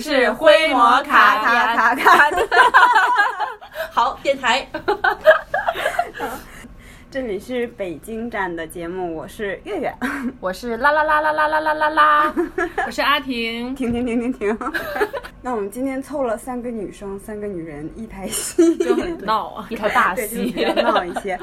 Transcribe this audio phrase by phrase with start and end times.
[0.00, 2.30] 是灰魔卡卡卡卡。
[3.92, 4.66] 好，电台。
[7.10, 9.92] 这里是北京站的节目，我是月月，
[10.38, 12.34] 我是啦啦啦啦啦啦啦啦啦，
[12.86, 13.74] 我是阿婷。
[13.74, 14.56] 停停停停停。
[15.42, 20.64] 那我们今天凑了三个女生，三个女人一台戏，就很闹啊，一台大戏比。
[20.64, 21.36] 较闹一些。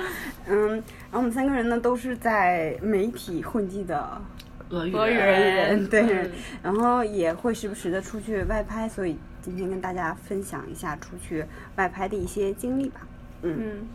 [0.48, 4.10] 嗯，然后我们三个人呢都是在媒体混迹的
[4.70, 6.32] 俄语俄语人， 对，嗯
[6.62, 13.02] 然后也会时不时的出去外拍，所以今天跟大家分享一下出去外拍的一些经历吧。
[13.44, 13.88] 嗯，嗯，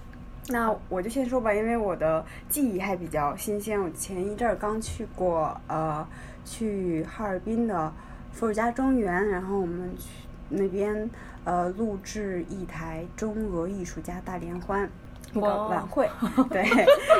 [0.49, 6.07] 那我就先说吧，因为我的记忆还比较新鲜，我前一阵儿刚去过呃
[6.45, 7.93] 去哈尔滨的
[8.33, 11.11] 伏尔加庄园，然后我们去那边
[11.45, 14.89] 呃录制一台中俄艺术家大联欢。
[15.33, 16.09] 一个晚会，
[16.51, 16.63] 对，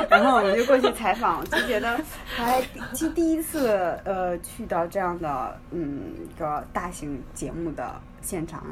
[0.09, 2.61] 然后我们就过去采访，就觉得还
[2.93, 8.65] 其实第一次呃去到这样的嗯一个大型节目的现场，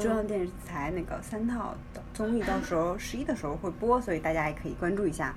[0.00, 5.34] 中央电视台那个三套的综艺，到时候十一的时候会播，所以大家也可以关注一下。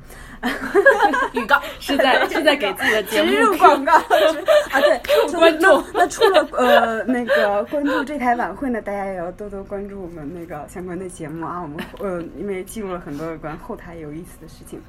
[1.33, 3.94] 预告是在是在给自己的节植入目 广告
[4.69, 5.00] 啊，对，
[5.31, 6.03] 关注那。
[6.03, 11.61] 那除了呃那个关注这台晚会呢，大家也要多多关注我们那个相关的节目啊。
[11.61, 14.81] 我们呃因为记录了很多有关后台有意思的事情。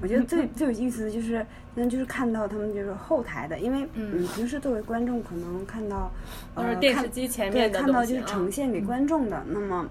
[0.00, 6.10] 我觉得最最有意思的就是，那就是看到他们就是后台的，因为你平时作为观众可能看到
[6.54, 9.42] 都呃电视机前，面的看到就是呈现给观众的。
[9.46, 9.88] 那么，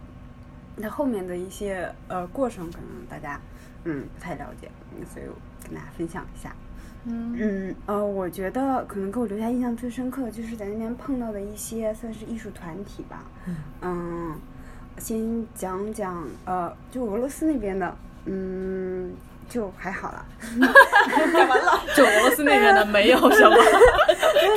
[0.75, 3.39] 那后面的一些呃过程，可能大家
[3.85, 6.55] 嗯不太了解，嗯所以我跟大家分享一下。
[7.03, 13.23] 嗯嗯呃，我觉得可能给我留下印象最深刻的就是在那边碰到的一些算是艺术团体吧。
[13.81, 14.35] 嗯，
[14.99, 19.11] 先讲讲呃，就俄罗斯那边的，嗯，
[19.51, 20.25] 就还好了。
[21.93, 23.57] 就俄罗斯那边的没有什么，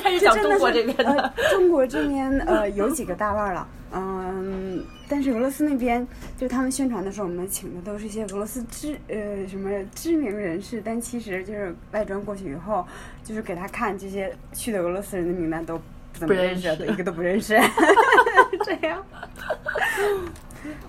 [0.01, 1.21] 开始讲中国这边的。
[1.37, 6.07] 呃，中国这边呃有几个大腕儿了，嗯，但是俄罗斯那边
[6.37, 12.87] 就他们宣传的时候，我们请的都是一些俄罗斯知呃什么知名人士，但其实就是外专过去以后，
[13.25, 17.61] 就是给他看这些去的俄罗斯人的名单都不怎么认识，一个都不认识，
[18.65, 19.05] 这样。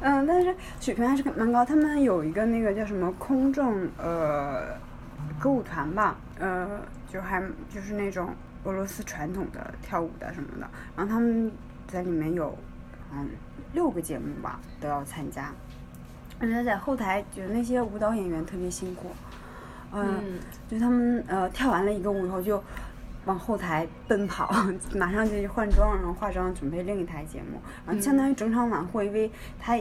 [0.02, 1.66] 嗯，但是水平还是蛮高。
[1.66, 4.78] 他们有一个那个叫什么空政呃
[5.40, 6.82] 歌舞团吧，呃，
[7.12, 8.30] 就还就是那种
[8.64, 10.70] 俄罗斯传统的跳舞的什么的。
[10.96, 11.52] 然后他们
[11.88, 12.58] 在里面有
[13.14, 13.30] 嗯
[13.74, 15.52] 六个节目吧都要参加。
[16.38, 19.08] 而且在后台觉得那些舞蹈演员特别辛苦，
[19.94, 22.62] 嗯，嗯，就他们呃跳完了一个舞以后就
[23.26, 24.54] 往后台奔跑，
[24.96, 29.78] 马上就去换装，然后化妆准备另一台节目，然后相当于整场晚会，因为他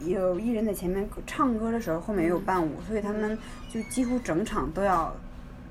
[0.00, 3.38] 有艺人在前面唱歌的时候，后面也有伴舞，所以他们
[3.68, 5.14] 就几乎整场都要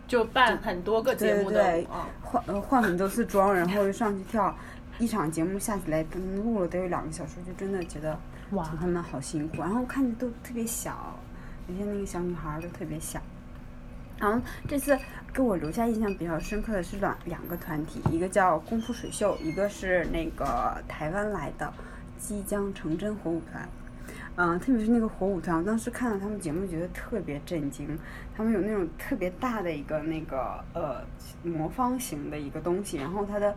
[0.07, 1.88] 就办很多个节目的对。
[2.22, 4.56] 换呃换很多次妆，然后又上去跳。
[5.00, 8.19] 一场节目下起来，他们录了得有两个小时，就真的觉得
[8.50, 11.16] 哇他们好辛苦，然后看着都特别小，
[11.67, 13.22] 有些那个小女孩儿都特别小。
[14.19, 14.97] 然后这次
[15.33, 21.72] 给我留下印象比较深刻的是两两个团体，一个叫功夫水袖，一个是那个台湾来的
[22.17, 23.67] 即将成真火舞团。
[24.39, 27.97] 嗯，特别是那个火舞团，我当时看到他们节目，觉得特别震惊。
[28.35, 31.01] 他们有那种特别大的一个那个呃
[31.44, 33.55] 魔方形的一个东西，然后它的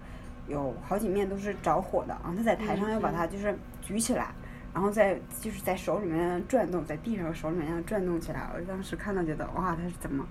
[0.48, 4.32] 有好几面都是着火的，然后他在台上要把它就是举起来，
[4.72, 8.48] 然后在就是在手里面转动，在地上手里面这样转动起来。
[8.54, 10.26] 我当时看到觉得哇，他是怎么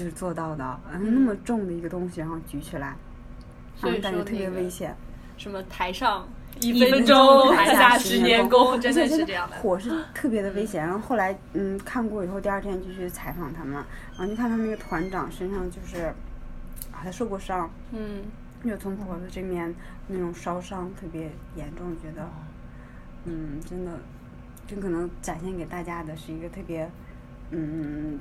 [0.00, 0.80] 就是做到的？
[0.94, 2.96] 嗯，那么重的一个东西，然后举起来，
[3.76, 4.96] 所以然后感觉特别危险。
[5.36, 6.26] 什么台上
[6.58, 9.56] 一一分分钟钟，台下十十年功，真的是这样的。
[9.56, 10.82] 火是 特别的危险。
[10.82, 13.74] 然后后来，嗯，看过以后，第二天就去采访他们，
[14.16, 16.04] 然后就看他们那个团长身上就是，
[16.90, 18.22] 啊，他受过伤，嗯，
[18.64, 19.74] 就从脖子这面
[20.08, 22.26] 那种烧伤特别严重，觉得，
[23.26, 23.92] 嗯，真的，
[24.66, 26.90] 就可能展现给大家的是一个特别，
[27.50, 28.18] 嗯，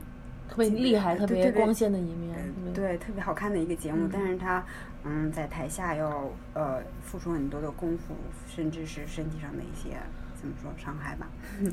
[0.49, 2.35] 特别厉害、特别别光鲜的一面。
[2.73, 4.65] 对，特别好看的一个节目，但是他，
[5.03, 8.15] 嗯，在台下要呃付出很多的功夫，
[8.47, 9.97] 甚至是身体上的一些
[10.39, 11.27] 怎么说伤害吧，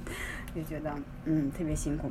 [0.55, 0.93] 就觉得
[1.25, 2.11] 嗯特别辛苦。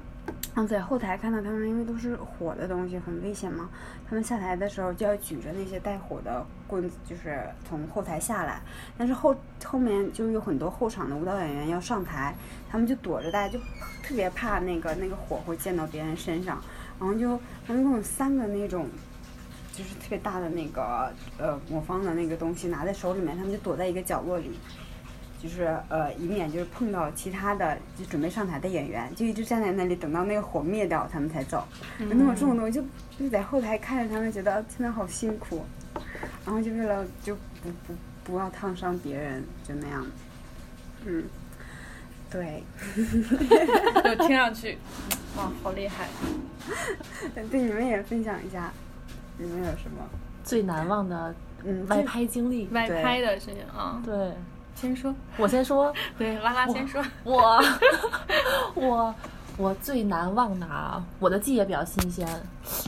[0.54, 3.70] 然后在后台看到他们，因为都是火的东西，很危险嘛，
[4.08, 8.62] 他们下台的时候就要举着那些带火的棍子，就是从后台下来。
[8.98, 9.36] 但是后
[9.66, 12.34] 后面就有很多后场的舞蹈演员要上台，
[12.70, 13.60] 他们就躲着，大家就
[14.02, 16.62] 特别怕那个那个火会溅到别人身上，
[17.00, 18.88] 然后就他们共有三个那种。
[19.78, 24.50] 就是特别大的那个呃魔方的那个东西拿在手里面，他们就躲在一个角落里，
[25.42, 31.64] 就是呃以免就是碰到其他的就准备上台的演员，就一直站在那里等到那个火灭掉，他们才走。
[32.00, 32.84] 有那么重的东西，就
[33.26, 35.64] 就在后台看着他们，觉得真的好辛苦。
[36.46, 37.94] 然后就为了就不不
[38.24, 40.06] 不要烫伤别人，就那样，
[41.06, 41.24] 嗯，
[42.30, 42.62] 对，
[42.96, 44.78] 就听上去，
[45.38, 46.08] 哇，好厉害！
[47.34, 48.72] 对，你们也分享一下，
[49.38, 50.08] 你们有什么？
[50.44, 51.34] 最难忘的
[51.64, 52.68] 嗯，外拍经历。
[52.68, 54.34] 外拍的事情啊，对，
[54.76, 57.02] 先说，我先说， 对，拉拉先说。
[57.24, 57.64] 我
[58.76, 59.16] 我
[59.58, 62.28] 我最难忘的啊，我的记忆也比较新鲜，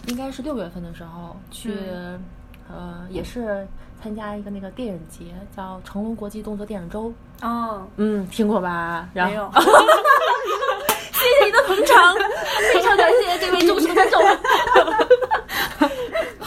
[0.07, 2.21] 应该是六月份的时候去，嗯
[2.69, 3.65] 呃，也是
[4.03, 7.11] 参加一个那个电影节，叫成龙国际动作电影周。
[7.41, 9.07] 哦，嗯，听过吧？
[9.13, 9.51] 然后没有，
[11.13, 12.13] 谢谢你的捧场，
[12.73, 14.21] 非常感谢这位忠实的观众。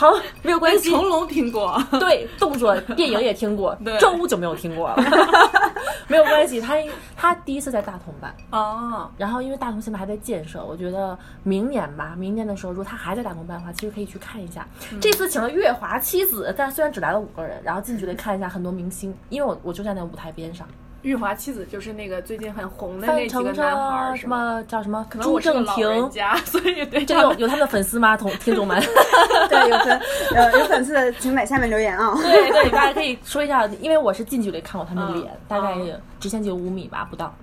[0.01, 0.89] 好，没有关系。
[0.91, 3.77] 成龙听过，对，动作电影也听过。
[3.85, 4.89] 对，周就没有听过？
[4.89, 4.97] 了。
[6.09, 6.75] 没有关系，他
[7.15, 14.67] 他第一次在大同办，哦，然后因为大同现在还在建设，我觉得明年吧，明年的时候如果他还在大同办的话，其实可以去看一下。
[15.03, 20.67] 这次请了月华七子，但虽然只来了五个人，然后近距离看一下很多明星，因为我我就站在舞台边上，
[21.03, 24.29] 玉华妻子就是那个最近很红的那几个丞男孩儿，什？
[24.29, 26.11] 么叫什么可能朱正我是个老人廷。
[26.11, 28.17] 家，所以对这个有有他们的粉丝吗？
[28.17, 28.79] 同听众们，
[29.49, 30.01] 对，有粉
[30.35, 32.15] 呃有粉丝的，请在下面留言啊。
[32.17, 37.35] 对 对，大家可以说一下，因为我是近距离看过他们的脸，嗯大概嗯直线就有五米吧，不到，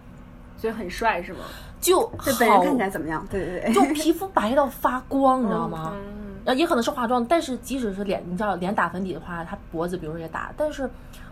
[0.58, 1.40] 所以很帅是吗？
[1.82, 3.26] 就这本人好看起来怎么样？
[3.30, 5.94] 对对对，就皮肤白到发光，你知道吗？
[5.96, 10.90] 嗯，呃，也可能是化妆，但是即使是脸，你知道脸打粉底的话，他脖子比如说也打，但是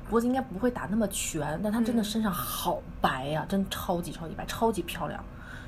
[0.09, 5.23] 脖子应该不会打那么全，但他真的身上好白呀、真超级超级白，超级漂亮，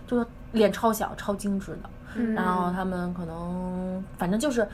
[0.06, 1.90] 就是脸超小，超精致的。
[2.16, 4.68] 嗯然后他们可能反正就是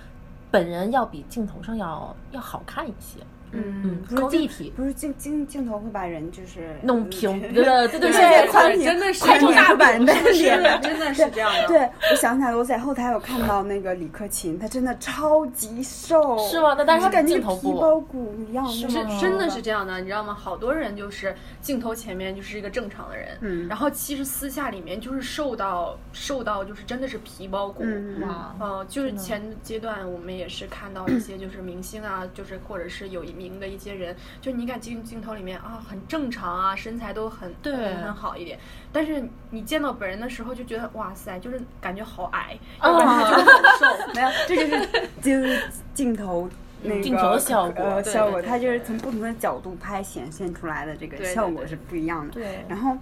[0.52, 3.20] 本人要比镜头上要要好看一些，
[3.54, 4.74] 嗯嗯，不是立体。
[4.76, 11.68] 不是镜镜镜头会把人就是弄平， 对对对对宽对真的是宽中大会把人的脸真的是这样的。
[11.68, 16.74] 对，我想起来了，我在后台有看到那个李克勤，他真的超级瘦，是吗？
[16.78, 18.88] 那但是他感觉皮镜头不包骨一样，是
[19.20, 20.34] 真的是这样的，你知道吗？
[20.34, 27.84] 好多人就是镜头前面就是一个正常的人，嗯然后其实私下里面就是瘦到瘦到就是真的是皮包骨，
[28.22, 38.58] 哇嗯就是前阶段我们也是看到一些就是明星啊，就是或者是有名的一些人，就你敢镜镜头里面啊很正常啊，身材都很对很很好一点，
[38.92, 44.14] 但是你见到本人的时候就觉得哇塞，就是感觉好矮，啊要不然他就是很瘦。
[44.16, 45.64] 没有，这就是 就是
[45.94, 46.50] 镜头。
[46.86, 52.34] 那个镜头的效果呃，效果，对对它就是从不同的角度拍显现出来的这个效果是不一样的。
[52.34, 52.98] 对，然后，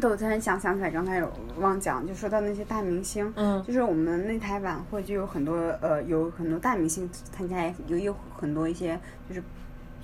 [0.00, 8.98] 对，我突然想想起来，刚才有忘讲，就说到那些大明星，嗯就是我们那台晚会就有很多呃，有很多大明星参加，有有很多一些
[9.28, 9.42] 就是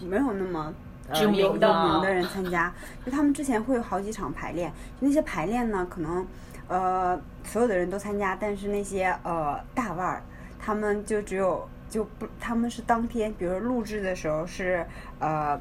[0.00, 0.66] 没有那么。
[0.66, 0.74] 呃
[1.12, 2.72] 知名有的有名的人参加，
[3.04, 4.70] 就他们之前会有好几场排练，
[5.00, 6.24] 就那些排练呢，可能
[6.68, 10.22] 呃所有的人都参加，但是那些呃大腕儿，
[10.60, 14.86] 他们就只有就不，他们是当天，比如说录制的时候是
[15.18, 15.60] 呃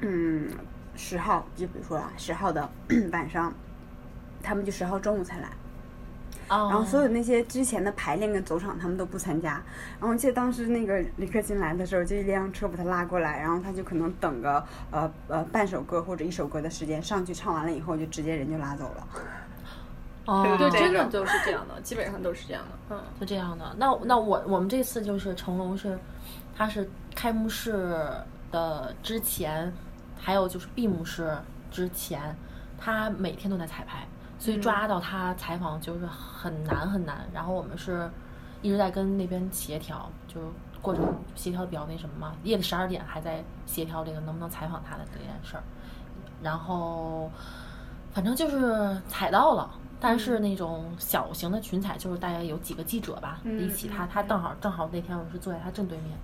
[0.00, 0.46] 嗯
[1.00, 2.68] 十号，就比如说啊十号的
[3.10, 3.52] 晚上，
[4.42, 5.48] 他们就十号中午才来。
[6.48, 9.52] 然然后所有那些之前的排练跟走场他们都不参加。
[9.98, 19.06] 然后我记得当时那个李克勤来的时候，就一辆车把他拉过来，然后他就可能等个呃呃半首歌或者一首歌的时间，上去唱完了以后，就直接人就拉走了。
[20.26, 22.96] 哦，对，这真的种都是这样的，基本上都是这样的。
[22.96, 23.74] 嗯，就这样的。
[23.78, 25.98] 那那我我们这次就是成龙是，
[26.56, 27.72] 他是开幕式
[28.50, 29.72] 的之前，
[30.20, 31.36] 还有就是闭幕式
[31.70, 32.36] 之前，
[32.78, 34.06] 他每天都在彩排，
[34.38, 37.26] 所以抓到他采访就是很难很难。
[37.32, 38.10] 然后我们是
[38.62, 40.46] 一直在跟那边协调，就是
[40.82, 45.62] 过程协调得比较那什么嘛，夜里十二点还在协调这个能不能采访他的这件事儿。
[46.42, 47.30] 然后
[48.12, 49.70] 反正就是采到了。
[50.02, 56.16] 但是那种小型的群采，就是大概有几个记者吧，嗯一起他他正好正好那天我是坐在他正对面，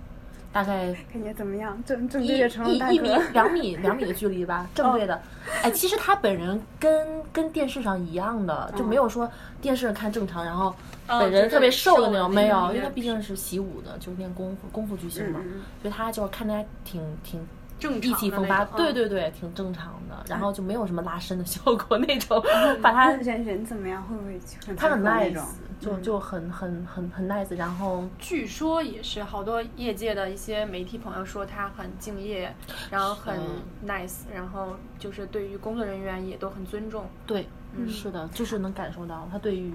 [0.51, 1.77] 大概感觉怎么样？
[1.85, 3.09] 正正一对着成龙大一一米。
[3.33, 5.21] 两米两米的距离吧， 正对的。
[5.61, 9.29] 哎，其实他本人跟跟电视上一样的，就没有说
[9.61, 10.73] 电视上看正常，然后
[11.07, 15.39] 哦本人特别瘦的那就是种，没有，因为他毕竟是习武的，就是练功夫功夫巨星嘛，
[15.81, 17.45] 所以他就是看着还挺挺
[17.79, 22.41] 正意气风发，对对对，挺正常的，然后就没有什么拉伸的效果那种，
[22.81, 24.01] 把他他人人怎么样？
[24.03, 25.43] 会不会很他很 nice，种？
[25.79, 32.53] 就就很很很很 nice，然后据说也是好多业界的一些媒体朋友说他很敬业，
[32.89, 33.39] 然后很
[33.85, 37.05] nice，然后就是对于工作人员也都很尊重。
[37.25, 39.71] 对，嗯是的，就是能感受到他对于，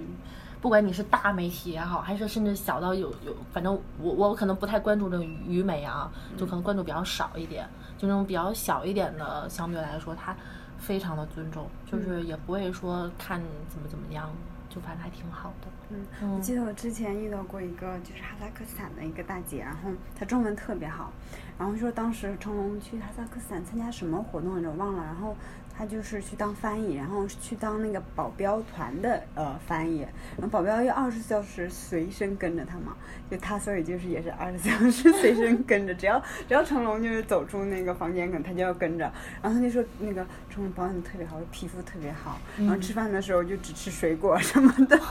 [0.61, 10.37] 不管你是大媒体也好，还是甚至小到有有，反正我我可能不太关注这个娱媒啊，就可能关注比较少一点，就那种比较小一点的，相对来说他
[10.79, 14.29] 非常的尊重，就是也不会说看怎么怎么样，
[14.73, 15.69] 就反正还挺好的。
[15.91, 21.13] 嗯，嗯我记得我之前遇到过一个就是哈萨克斯坦的一个大姐，然后她中文特别好，
[21.59, 25.37] 然后说当时成龙去哈萨克斯坦参加什么活动来着忘了，然后
[25.77, 30.01] 她就是去当翻译，然后去当那个保镖团的呃翻译，
[30.37, 32.95] 然后保镖要二十四小时随身跟着他嘛，
[33.31, 39.11] 就他所以就是也是二十四小时随身跟着，只要只要成龙就是走出那个房间，可能他就要跟着，
[39.43, 44.99] 然后他就说那个成龙保养的特别好，皮肤特别好，然后吃饭的时候就只吃水果什么的。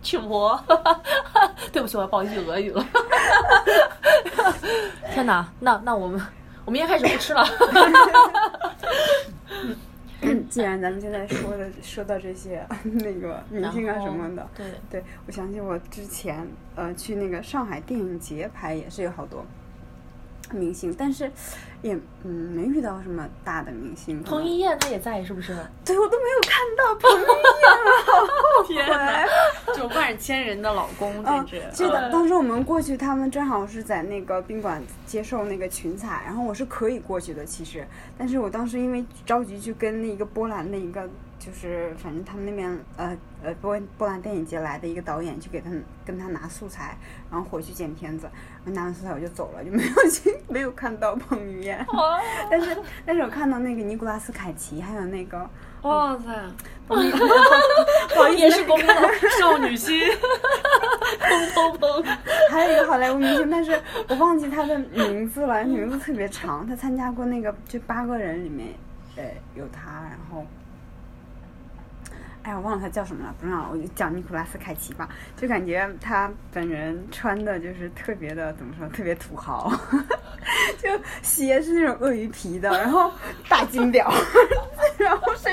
[0.00, 0.58] 去魔，
[1.72, 2.86] 对不起，我要报一句俄语了。
[5.12, 6.18] 天哪，那那我们
[6.64, 7.44] 我明天开始不吃了。
[10.50, 19.44] 既然咱们现在说的说到这些那个明星啊什么的，对对我想起我之前呃去那个上海电影节拍也是有好多
[20.52, 21.30] 明星，但是
[21.82, 24.22] 也嗯没遇到什么大的明星。
[24.22, 25.56] 彭于晏他也在是不是？
[25.84, 27.28] 对我都没有看到彭于晏
[27.84, 29.26] 了，好后 天哪
[29.74, 37.86] 就万千人的老公，嗯简直。，记得当时我们过去，他们正好是在那个宾馆接受那个群采，然后我是可以过去的，其实，
[38.16, 46.96] 但是我当时因为着急去跟那个波兰的一个，就是反正他们那边呃呃波波兰电影节来的一个导演去给他们跟他拿素材，
[47.30, 48.28] 然后回去剪片子，
[48.64, 51.86] 然后拿完素材我就走了，就没有去没有看到彭于晏，
[52.50, 52.76] 但是
[53.06, 55.48] 但是我看到那个尼古拉斯凯奇，还有那个
[55.82, 56.52] 哇塞，
[58.36, 58.94] 也是公的，
[59.40, 60.00] 少女心。
[61.18, 62.16] 砰砰砰。
[62.50, 66.66] 还有一个好莱坞明星，但是我忘记他的名字了，名字特别长。
[66.66, 68.68] 他参加过那个就八个人里面，
[69.16, 70.44] 呃，有他，然后，
[72.48, 75.06] 哎呀，我忘了他叫什么了，不重要了，我就讲尼古拉斯凯奇吧。
[75.36, 79.70] 就感觉他本人穿的就是特别的怎么说，特别土豪，
[80.82, 80.88] 就
[81.20, 83.12] 鞋是那种鳄鱼皮的，然后
[83.50, 84.10] 大金表，
[84.96, 85.50] 然后是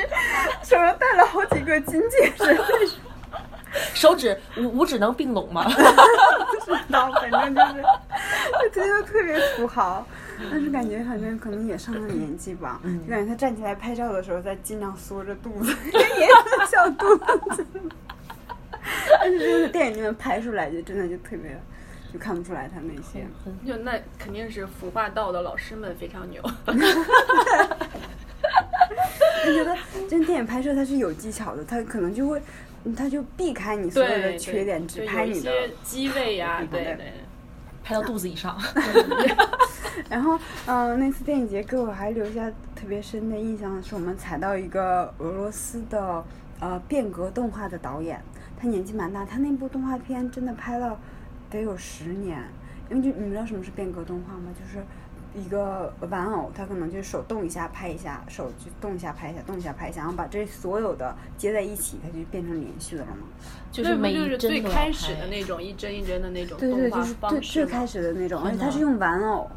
[0.63, 2.57] 手上戴了好几个金戒指。
[3.93, 5.65] 手指五五指能并拢吗？
[5.65, 5.71] 不
[6.71, 7.83] 知道，反正就是
[8.63, 10.07] 就觉得特别土豪，
[10.51, 17.15] 但是感觉反正可能也上了年纪吧，就感觉他站起来拍照的时候在尽量缩着肚子， 也是小肚
[17.55, 17.65] 子，
[19.19, 21.59] 但是就是电影里面拍出来就真的就特别。
[22.13, 23.27] 就看不出来他那些，
[23.67, 26.41] 就那肯定是服化道的老师们非常牛。
[26.65, 26.71] 我
[29.51, 29.75] 觉得
[30.07, 32.41] 真电影拍摄它是有技巧的，它可能就会，
[32.85, 36.97] 嗯他就避开你所有的，缺点，只拍你的有一些机位呀、对。
[37.85, 38.57] 拍到肚子以上。
[40.09, 46.23] 然后，嗯、那次电影节给我还留下特别深的印象，是我们踩到一个俄罗斯的
[46.59, 48.19] 呃变革动画的导演，
[48.59, 50.99] 他年纪蛮大，他那部动画片真的拍了
[51.49, 52.43] 得有十年，
[52.89, 54.49] 因为就你们知道什么是变革动画吗？
[54.59, 54.83] 就是。
[55.35, 63.27] 一个玩偶，他可能就手动一下拍一下，手就动一下拍一下，动一下拍一下，然后把这所有的接在一起，它就变成连续的了嘛。
[63.71, 69.49] 就是每一帧就是最开始的那种一帧一帧的那种对对，动画就是最最开始的那种，而且它是用玩偶，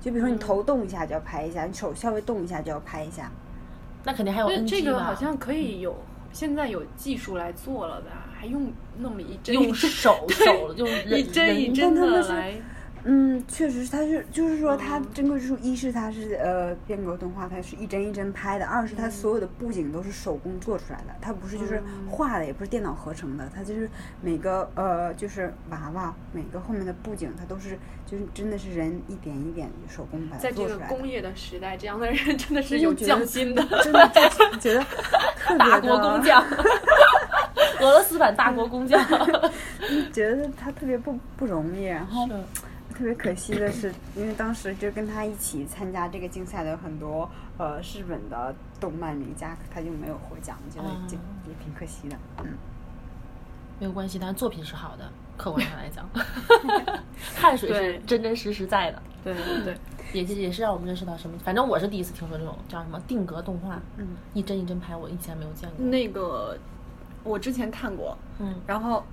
[0.00, 3.30] 就比如说你嗯头动一下就要拍一下，你手稍微动一下就要拍一下。
[4.04, 5.94] 那肯定还有那 NG 这个好像可以有，
[6.32, 8.10] 现在有技术来做了的？
[8.38, 12.52] 还用那么一帧用手手用人一帧一 人帧的来，
[13.08, 23.88] 嗯，确实是，它是就是说它嗯珍贵之处，一是它是呃变革动画，它是一帧一帧拍的；二是它所有的布景都是手工做出来的，它不是就是嗯画的，也不是电脑合成的，它就是
[24.20, 30.88] 每个呃就是娃娃每个后面的布景，它都是就是真的是人一点一点手工把它在做出来的。
[30.88, 33.62] 个工业的时代，这样的人真的是就有匠心的。
[33.84, 34.80] 真的就是觉得
[35.38, 36.42] 特别大国工匠，
[37.80, 39.00] 俄罗斯版大国工匠。
[40.12, 42.34] 觉得他特别不不容易，然后是
[42.96, 52.16] 特别可惜的是，因为当时就跟他一起参加这个竞赛的有很多呃日本的动漫名家，他就没有获奖，我觉得就哦也挺可惜的。
[52.38, 52.54] 嗯，
[53.78, 56.08] 没有关系，但是作品是好的，客观上来讲，
[57.36, 59.76] 汗水是真真实实在的，对对对，
[60.14, 65.84] 也是也是让我们认识到什么，反正我是第一次听说这种叫什么定格动画，嗯，一帧一帧拍，我以前没有见过。
[65.84, 66.56] 那个
[67.22, 69.04] 我之前看过，嗯然后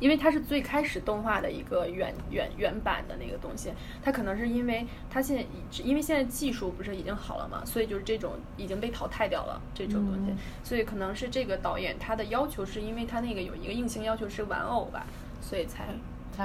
[0.00, 5.44] 因为它是最开始动画的一个原原原版的那个东西，它可能是因为它现在
[5.82, 10.38] 因为现在技术不是已经好了嘛，所以就是这种已经被淘汰掉了这种东西，嗯。
[10.62, 15.06] 所以可能是这个导演他的要求是因为他那个有一个硬性要求是玩偶吧，
[15.40, 15.88] 所以才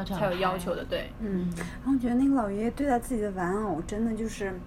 [0.04, 1.10] 才有要求的，对。
[1.20, 4.60] 嗯，然后我觉得那个老爷爷对待自己的玩偶真的就是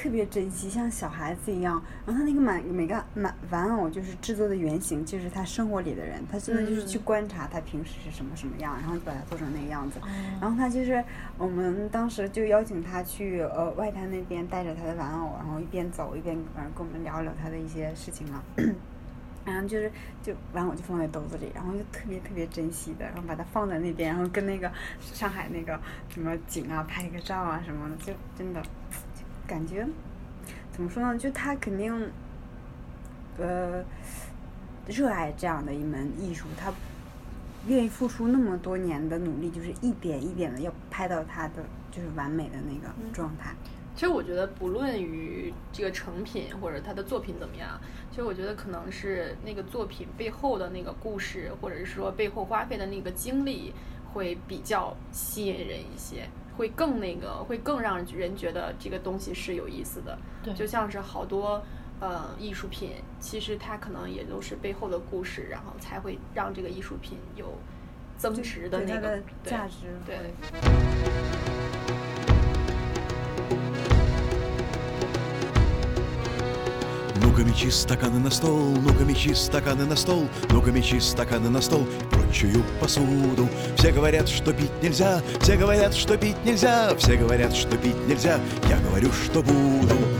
[0.00, 1.82] 特别珍惜，像小孩子一样。
[2.06, 9.98] 然后他那个满每个满玩偶就是制作的原型，就是他生活里的人，他真的就是去嗯观察他平时是什么什么样，然后就把它做成那个样子。
[9.98, 10.06] 哦
[10.40, 11.04] 然后他就是
[11.36, 18.40] 我们当时就邀请他去呃外滩那边带着他的玩偶，然后一边走一边反正跟我们聊聊他的一些事情嘛。
[19.44, 19.90] 然后就是
[20.22, 28.68] 就完我就放在兜子里，然后就特别特别珍惜的，然后把它放在那边，然后跟那个上海那个什么景啊拍个照啊什么的，就真的就
[29.48, 29.84] 感觉
[30.70, 31.18] 怎么说呢？
[31.18, 32.10] 就他肯定
[33.38, 33.82] 呃
[34.86, 36.72] 热爱这样的一门艺术，他
[37.66, 43.54] 愿意付出那么多年的努力，就是一点一点的要拍到他的就是完美的那个状态。
[43.94, 53.72] 其实我觉得，不论于这个成品或者他的作品怎么样，其实我觉得可能是那个作品背后的那个故事，或者是说背后花费的那个精力，
[54.12, 56.28] 会比较吸引人一些，
[56.58, 60.18] 会更那个，会更让人觉得这个东西是有意思的。
[60.42, 60.52] 对。
[60.52, 61.62] 就像是好多
[62.00, 67.56] 呃艺术品，其实它可能也都是背后的故事，然后才会让这个艺术品有
[68.16, 70.34] 增值的那个价值对会
[77.22, 81.86] Ну-ка мечи стаканы на стол, ну-ка мечи стаканы на стол, ну-ка мечи стаканы на стол
[82.10, 83.48] прочую посуду.
[83.76, 88.38] Все говорят, что пить нельзя, все говорят, что пить нельзя, все говорят, что пить нельзя,
[88.68, 90.17] я говорю, что буду.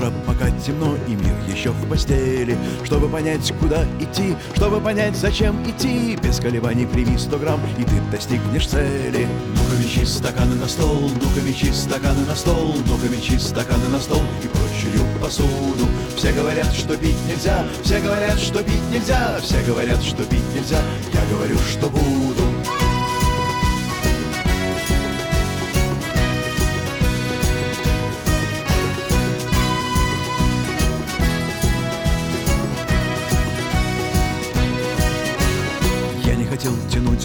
[0.00, 2.56] Утра, пока темно, и мир еще в постели.
[2.84, 6.16] Чтобы понять, куда идти, чтобы понять, зачем идти.
[6.22, 9.26] Без колебаний прими 100 грамм, и ты достигнешь цели.
[9.54, 15.88] Ну-ка стаканы на стол, ну-ка стаканы на стол Ну-ка стаканы на стол и прочую посуду.
[16.16, 20.80] Все говорят, что пить нельзя, все говорят, что пить нельзя Все говорят, что пить нельзя,
[21.14, 22.29] я говорю, что буду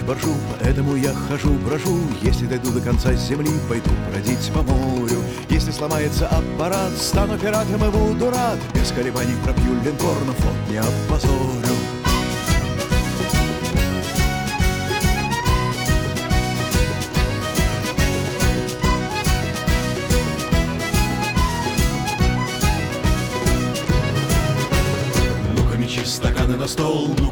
[0.05, 5.17] боржу, поэтому я хожу, брожу Если дойду до конца земли, пойду бродить по морю.
[5.49, 8.59] Если сломается аппарат, стану пиратом и буду рад.
[8.73, 11.64] Без колебаний пробью линкор, но флот не опозорю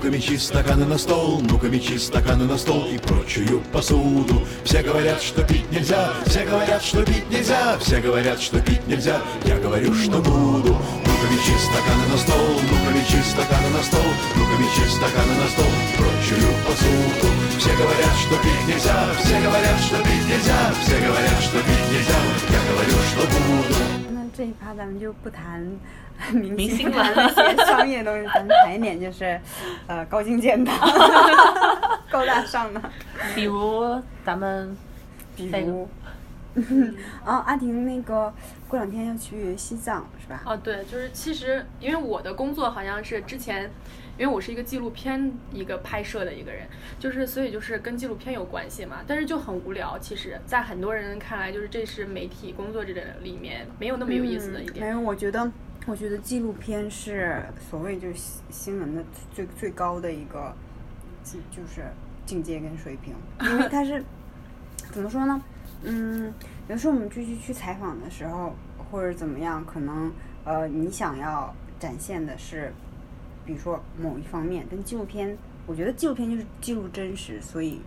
[0.03, 4.45] ну-ка мечи стаканы на стол, ну-ка мечи стаканы на стол и прочую посуду.
[4.65, 9.21] Все говорят, что пить нельзя, все говорят, что пить нельзя, все говорят, что пить нельзя,
[9.45, 10.75] я говорю, что буду.
[11.05, 15.71] Ну-ка мечи стаканы на стол, ну-ка мечи стаканы на стол, ну-ка мечи стаканы на стол
[15.71, 17.33] и прочую посуду.
[17.57, 22.19] Все говорят, что пить нельзя, все говорят, что пить нельзя, все говорят, что пить нельзя,
[22.51, 24.02] я говорю, что буду.
[24.43, 25.61] 那这一趴咱们就不谈
[26.33, 29.39] 明明星了那些商业东西，咱们谈一点就是
[29.87, 30.71] 呃高精尖的、
[32.11, 32.81] 高大上的，
[33.33, 34.75] 比如咱们
[35.35, 35.87] 比那个如。
[37.25, 38.31] 啊，阿婷那个
[38.67, 40.41] 过两天要去西藏是吧？
[40.45, 43.71] 哦，对，就是其实因为我的工作好像是之前，
[44.17, 46.67] 因为我是一个纪录片一个拍摄的一个人，
[46.99, 49.97] 就是所以就是跟纪录片有关系嘛，但是就很无聊。
[49.99, 54.85] 其实，在很多人看来，就是这是媒体工作这个里面没有那么有意思的一点。
[54.85, 55.51] 嗯没有，我觉得，
[55.87, 60.53] 我觉得纪录片是所谓就是新新闻的最最高的一个
[61.23, 61.83] 境，就是
[62.25, 63.13] 境界跟水平，
[63.49, 64.03] 因为它是
[64.91, 65.41] 怎么说呢？
[65.83, 66.33] 嗯，
[66.69, 68.55] 有时候我们去去去采访的时候，
[68.91, 70.11] 或者怎么样，可能
[70.45, 72.71] 呃，你想要展现的是，
[73.45, 77.81] 比如说某一方面，但纪录片，我觉得纪录片就是记录真实，所以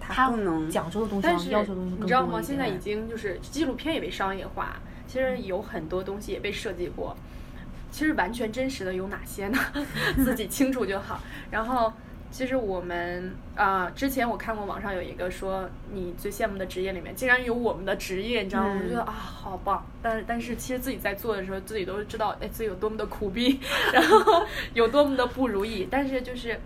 [0.00, 2.40] 它他更能讲究的东西但是要求的东西更你知道吗？
[2.42, 7.16] 现在已经就是纪录片也被商业化，其实有很多东西也被设计过。
[7.92, 9.58] 其实完全真实的有哪些呢？
[10.24, 11.20] 自己清楚就好。
[11.50, 11.92] 然后，
[12.30, 18.80] 其实我们啊、之前我看过网上有一个说你最羡慕的职业里面竟然有我们的职业，你知道吗？
[18.82, 19.84] 我觉得啊，好棒。
[20.00, 23.60] 但是但是其实自己在做的时候，自己都知道，哎，自己有多么的苦逼，
[23.92, 25.88] 然后 有多么的不如意。
[25.90, 26.58] 但是就是。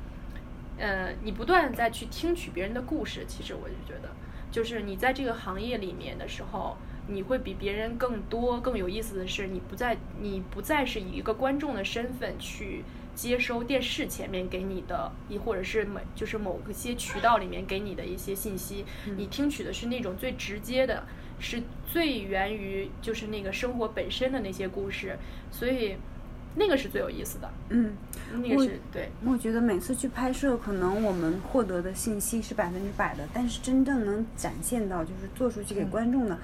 [0.77, 4.09] 呃，你不断地在去听取别人的故事，其实我就觉得，
[4.51, 12.83] 就是你在这个行业里面的时候，你会比别人更多、更有意思的是，你不再你不再是以一个观众的身份去
[13.15, 18.85] 接收电视前面给你的，亦或者是某就是某个些渠道里面给你的一些信息，
[19.17, 21.05] 你听取的是那种最直接的，
[21.39, 25.17] 是最源于就是那个生活本身的那些故事，
[25.51, 25.97] 所以
[26.57, 27.93] 那个是最有意思的，嗯。
[28.37, 29.11] 那个是对。
[29.25, 36.37] 我觉得每次去拍摄，可能我们获得的信息是百分之百的，但是真正能展现到，就是做出去给观众的，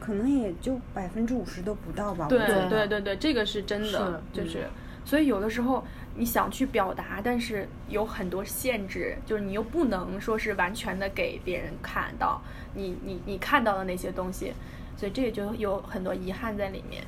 [0.00, 2.28] 可能也就百分之五十都不到吧。
[2.28, 4.66] 对对对对，这个是真的，是就是
[5.04, 5.84] 所以有的时候
[6.16, 12.40] 你想去表达，但是有很多限制，就是你又不能说是完全的给别人看到
[12.74, 14.52] 你你你看到的那些东西，
[14.96, 17.02] 所以这个就有很多遗憾在里面。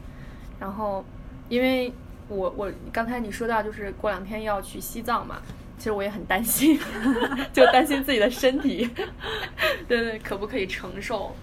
[0.58, 1.04] 然后，
[1.48, 1.92] 因为
[2.28, 5.40] 我我刚才你说到就是过两天要去西藏嘛，
[5.78, 6.78] 其实我也很担心，
[7.52, 8.90] 就担心自己的身体，
[9.86, 11.36] 对对，可不可以承受？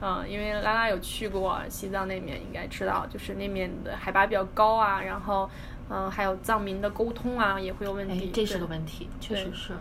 [0.00, 5.50] 嗯，因为拉拉有去过西藏那边，应该知道，就是那面的海拔比较高啊，然后
[5.90, 9.72] 嗯，还有藏民的沟通啊，也会有问题，，哎这是个问题，确实对是。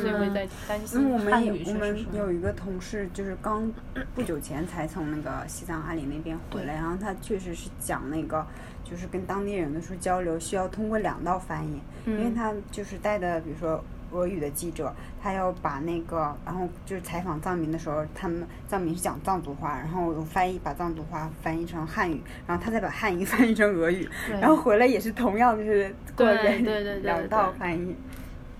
[0.00, 1.00] 所以会在担心。
[1.00, 3.70] 因为我们汉语有我们有一个同事，就是刚
[4.14, 8.46] 不久前才从那个西藏阿里那边回来，然后他确实是讲那个，
[8.84, 13.82] 就是跟当地人的时候交流需要通过两道翻译，因为嗯他就是带的，比如说。
[14.12, 24.08] 俄语的记者，他要把那个，然后就是采访藏民的时候，他们藏民是讲藏族话，然后用翻译把藏族话翻译成汉语，然后他再把汉语翻译成俄语，
[24.40, 27.96] 然后回来也是同样就是过对人对对对两道翻译。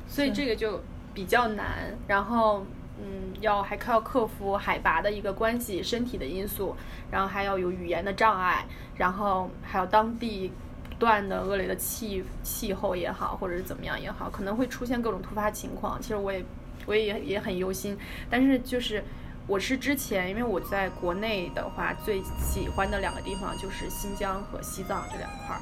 [0.06, 0.80] 所以这个就
[1.14, 1.66] 比较难，
[2.06, 2.64] 然后
[2.98, 6.76] 嗯，要还要克服海拔的一个关系、身体的因素，
[7.10, 8.64] 然后还要有语言的障碍，
[8.96, 10.71] 然后还有当地不
[11.02, 16.00] 断的恶劣的气气候也好，或者是怎么样也好，可能会出现各种突发情况。
[16.00, 16.44] 其实我也
[16.86, 17.98] 我也也很忧心，
[18.30, 19.02] 但是就是。
[19.48, 25.60] 我是之前，因为我在国内的话，最喜欢的两个地方就是新疆和西藏这两块儿，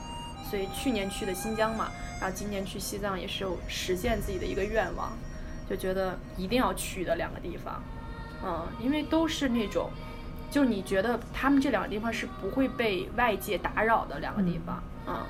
[0.50, 1.88] 所以去年去的新疆嘛，
[2.20, 5.10] 然后今年去西藏也是有实现自己的一个愿望，
[5.68, 7.82] 就觉得一定要去的两个地方，
[8.44, 9.90] 嗯，因为都是那种，
[10.50, 15.26] 就你觉得他们这两个地方是不会被外界打扰的两个地方，嗯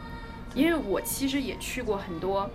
[0.54, 2.48] 因为我其实也去过很多。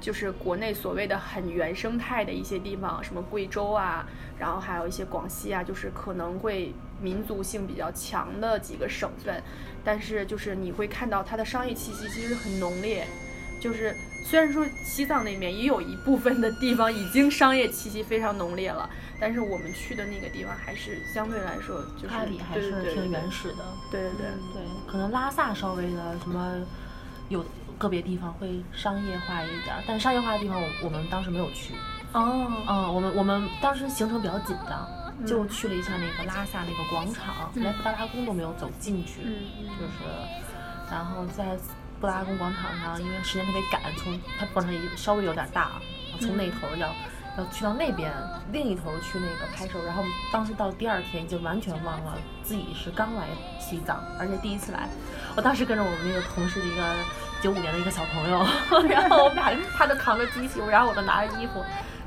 [0.00, 4.06] 就是国内所谓的很原生态的一些地方，什么贵州啊，
[4.38, 9.42] 然后还有一些广西啊，就是可能会民族性比较强的几个省份，
[9.84, 13.08] 但是就是你会看到它的商业气息其实很浓烈，
[13.60, 13.92] 就是
[14.28, 18.86] 虽然说西藏那边也有一部分的地方已经商业气息非常浓烈了，
[19.18, 22.26] 但是我们去的那个地方还是相对来说就是还
[22.60, 26.60] 是挺原始的，对对对，对，可能拉萨稍微的什么
[27.30, 27.42] 有
[27.78, 31.72] 个别地方会商业化一点儿，但商业化的地方我我们当时没有去，
[32.12, 34.86] 哦，嗯，我们我们当时行程比较紧张，
[35.26, 39.32] 就去了一下那个拉萨那个广场，连布达拉宫都没有走进去，嗯。
[39.80, 41.56] 就是，然后在
[42.00, 45.72] 布达拉宫广场上，因为时间特别赶，从它广场也稍微有点大，
[46.20, 46.88] 从那头要。
[47.36, 48.12] 要去到那边
[48.50, 53.28] 另一头去那个拍摄，然后当时到第二天已经完全忘了自己是刚来
[53.60, 54.88] 西藏，而且第一次来。
[55.36, 56.82] 我当时跟着我们那个同事的一个
[57.40, 58.44] 九五年的一个小朋友，
[58.90, 61.64] 然后我们俩他就扛着机器，然后我就拿着衣服，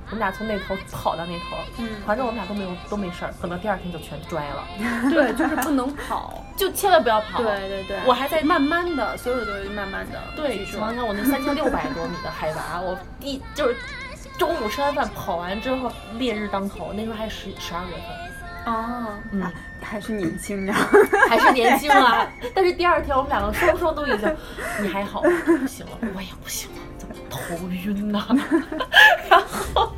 [0.07, 4.67] 我们俩从那头跑到那头，嗯反正我们俩都没有都没事儿，等到第二天就全拽了，
[5.09, 6.43] 对，就是不能 跑。
[6.55, 7.41] 就千万不要跑。
[7.41, 10.19] 对对对，我还在慢慢的，所有的都慢慢的。
[10.35, 13.75] 对，据说想想看，我那三千六百多米的海拔， 我第就是
[14.37, 17.95] 中午吃完饭跑完之后，烈日当头，那时候还十十二月
[18.65, 19.43] 份，哦，嗯，
[19.81, 20.75] 还是年轻人，
[21.29, 22.27] 还是年轻啊。
[22.55, 24.35] 但是第二天我们两个双双都已经，
[24.81, 25.29] 你还好吗？
[25.45, 26.77] 不行了，我也不行了，
[27.31, 28.27] 头晕呐、
[29.29, 29.39] 然
[29.73, 29.91] 后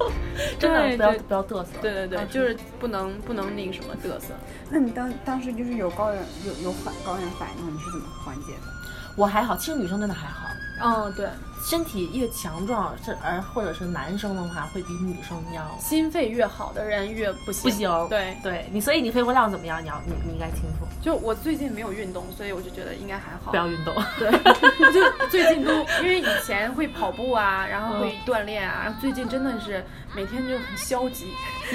[0.60, 4.34] 真的不要不要嘚瑟，对对对，就是不能不能那个什么嘚瑟。
[4.70, 8.68] 那你当当时就是有高原有有反高原反应，你是怎么缓解的？
[9.16, 10.42] 我还好，其实女生真的还好。
[10.86, 11.30] 嗯，对，
[11.64, 17.64] 身体越强壮，是而或者是男生的话，会比女生要心肺越好的人越不行。
[17.64, 18.08] 不行。
[18.10, 19.82] 对，对你，所以你肺活量怎么样？
[19.82, 23.52] 你要你你应该清楚，就我最近没有运动，所以我就觉得应该还好。
[23.52, 23.94] 不要运动。
[24.18, 24.32] 对，
[24.92, 25.72] 就最近都
[26.02, 31.28] 因为以前会跑步啊，然后会锻炼啊，然后最近真的是每天就很消极，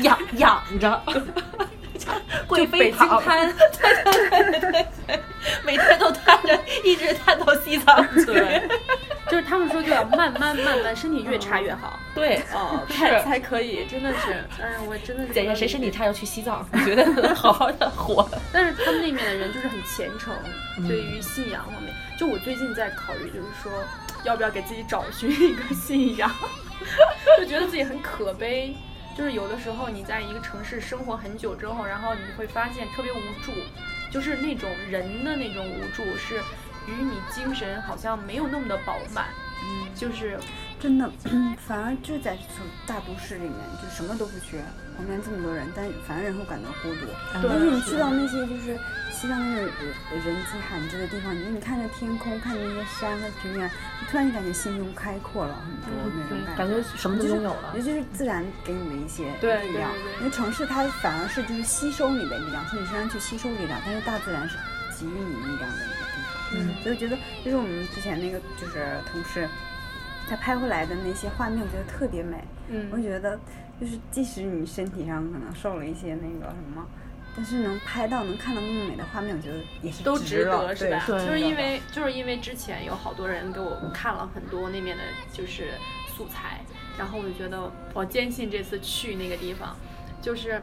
[0.02, 1.02] 养养着，
[2.46, 3.52] 贵北京瘫。
[3.54, 5.20] 对对对对对，
[5.64, 8.24] 每天都瘫着，一直瘫到西藏去。
[8.24, 8.68] 对，
[9.30, 11.98] 就是他们说就要慢慢慢慢，身体越差越好。
[12.14, 18.28] 对，哦，是才才可以，真的是，哎，我真的是姐姐谁身体差要去西藏，我觉得能好好的活。
[18.52, 20.34] 但是他们那边的人就是很虔诚，
[20.78, 23.72] 嗯对于信仰方面，就我最近在考虑，就是说
[24.24, 26.30] 要不要给自己找寻一个信仰，
[27.38, 28.74] 就觉得自己很可悲。
[29.18, 33.50] 就是有的时候你在一个城市生活很久之后，然后你会发现特别无助，
[34.12, 36.36] 就是那种人的那种无助，是
[36.86, 39.26] 与你精神好像没有那么的饱满，
[39.64, 40.38] 嗯，就是
[40.78, 41.10] 真的，
[41.66, 44.62] 反而就在这种大都市里面，就什么都不缺，
[44.98, 47.06] 旁边这么多人，但反而人会感到孤独。
[47.32, 48.76] 但是你去到那些就是
[49.14, 49.64] 西藏那种
[50.10, 57.80] 人人迹罕至的地方，你你看着天空，看着那些山和平原，你突然就感觉心胸开阔了很多那种对，感感觉什么都拥有了尤。
[57.80, 59.88] 其是自然给你的一些力量。
[60.18, 64.58] 因为城市它反而是就是吸收你的力量，从你身上去吸收力量，但是大自然是
[64.98, 66.34] 给予你力量的一个地方。
[66.50, 69.48] 嗯所以我觉得，就是我们之前那个就是同事，
[70.28, 72.42] 他拍回来的那些画面，我觉得特别美。
[72.70, 73.38] 嗯我觉得，
[73.80, 76.86] 就是即使你身体上可能受了一些那个什么，
[77.36, 81.04] 但是能拍到能看到那么美的画面，我觉得也是都值得是吧？
[81.06, 85.74] 就是因为就是因为之前有好多人给我看了很多那边的就是
[86.16, 86.60] 素材，
[86.98, 89.76] 然后我就觉得我坚信这次去那个地方，
[90.20, 90.60] 就是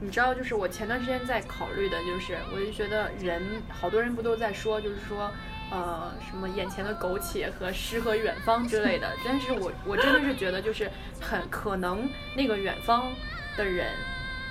[0.00, 5.30] 你知道，就是我前段时间在考虑的，就是我就觉得人好多人不都在说，就是说。
[5.70, 13.12] 呃，什么眼前的苟且和诗和远方之类的，但是我我真的是觉得，就是很可能那个远方
[13.56, 13.94] 的人，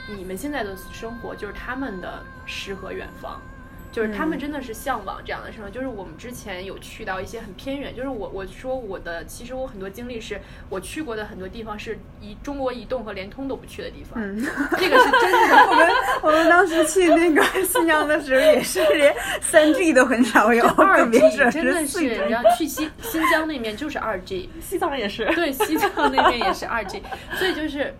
[0.08, 3.42] 你们现在的生活就是他们的诗和远方，
[3.92, 5.70] 就是他们嗯真的是向往这样的生活。
[5.70, 14.38] 就是我们之前有去到一些很偏远，就是我我说我的，其实我很多经历是我去过的很多地方是移中国移动和联通都不去的地方，嗯，
[14.78, 15.56] 这个是真的。
[15.70, 15.88] 我们
[16.24, 21.20] 我们当时去那个 新疆的时候，也是连三 G 都很少有，二 G
[21.52, 22.08] 真的是。
[22.30, 25.26] 然后去新新疆那面就是二 G，西藏也是。
[25.36, 27.02] 对，西藏那边也是二 G，
[27.36, 27.94] 所以就是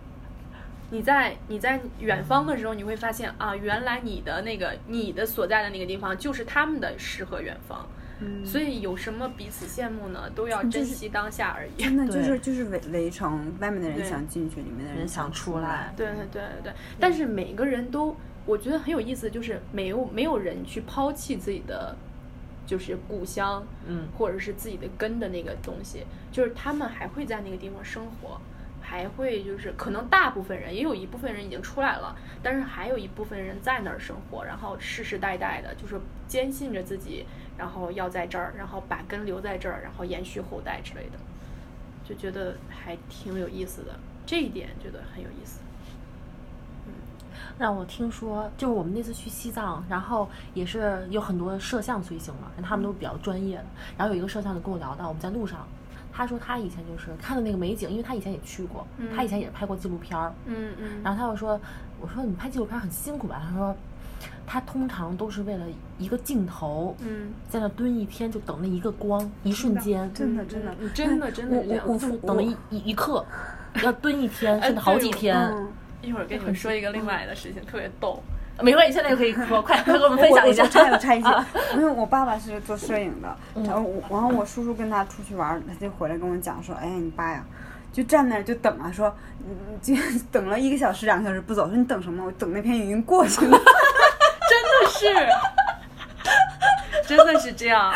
[0.90, 7.88] 你在你在远方的时候，你会发现啊，原来你的那个你的所在的那个地方就是他们的诗和远方，
[8.20, 10.28] 嗯所以有什么彼此羡慕呢？
[10.34, 11.82] 都要珍惜当下而已。
[11.82, 21.94] 真的就是就是围围城，外面的人想进去，里面的人想想出来对对对对对，但是每个人都，我觉得很有意思，就是没有没有人去抛弃自己的，
[22.66, 28.40] 就是故乡，嗯或者是自己的根的那个东西，就是他们还会在那个地方生活，
[28.90, 37.24] 还会就是可能大部分人也有一部分人已经出来了，但是还有一部分人在那儿生活，然后世世代代的，就是坚信着自己，
[37.56, 41.18] 然后要在这儿，然后把根留在这儿，然后延续后代之类的，
[42.04, 43.94] 就觉得还挺有意思的，
[44.26, 45.60] 这一点觉得很有意思。
[47.58, 53.66] 让我听说，就是我们那次去西藏，然后也是有很多摄像随行嘛，他们都比较专业的。
[53.96, 55.68] 然后有一个摄像就跟我聊到，我们在路上，
[56.12, 60.32] 他说他以前就是看的那个美景，因为他以前也去过，他以前也是拍过纪录片儿。
[60.46, 61.60] 嗯嗯然后他又说，
[62.00, 63.42] 我说你拍纪录片很辛苦吧？
[63.48, 63.76] 他说，
[64.46, 65.64] 他通常都是为了
[65.98, 73.24] 一个镜头，嗯，在那蹲一天，就等那一个光，一瞬间，真的真的嗯真的真的我是这样我就是等了一一一刻，
[73.82, 75.36] 要蹲一天， 哎甚至好几对天。
[75.36, 75.68] 嗯，
[76.02, 78.22] 一会儿跟你们说一个另外的事情，特别逗。
[78.62, 80.62] 没关系，现在就可以说，快快给我们分享一下。
[80.62, 87.44] 我我插一插一句 啊，因为我爸爸是做摄影的，嗯然后我然后我叔叔跟他出去玩，他就回来跟我讲说，哎呀，你爸呀。
[87.92, 89.92] 就站那儿就等啊，说，嗯，就
[90.30, 92.24] 等了一个小时、两个小时不走，说你等什么？
[92.24, 93.50] 我等那片云已经过去了。
[94.48, 95.06] 真的是，
[97.08, 97.92] 真的是这样，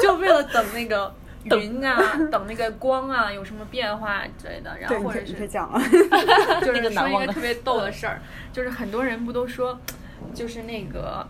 [0.00, 1.94] 就为了等那个云啊，
[2.32, 5.78] 等那个光啊有什么变化之类的，然，后或者是讲了。
[6.64, 8.18] 就是说一个特别逗的事儿，
[8.50, 9.78] 就是很多人不都说，
[10.32, 11.26] 就是那个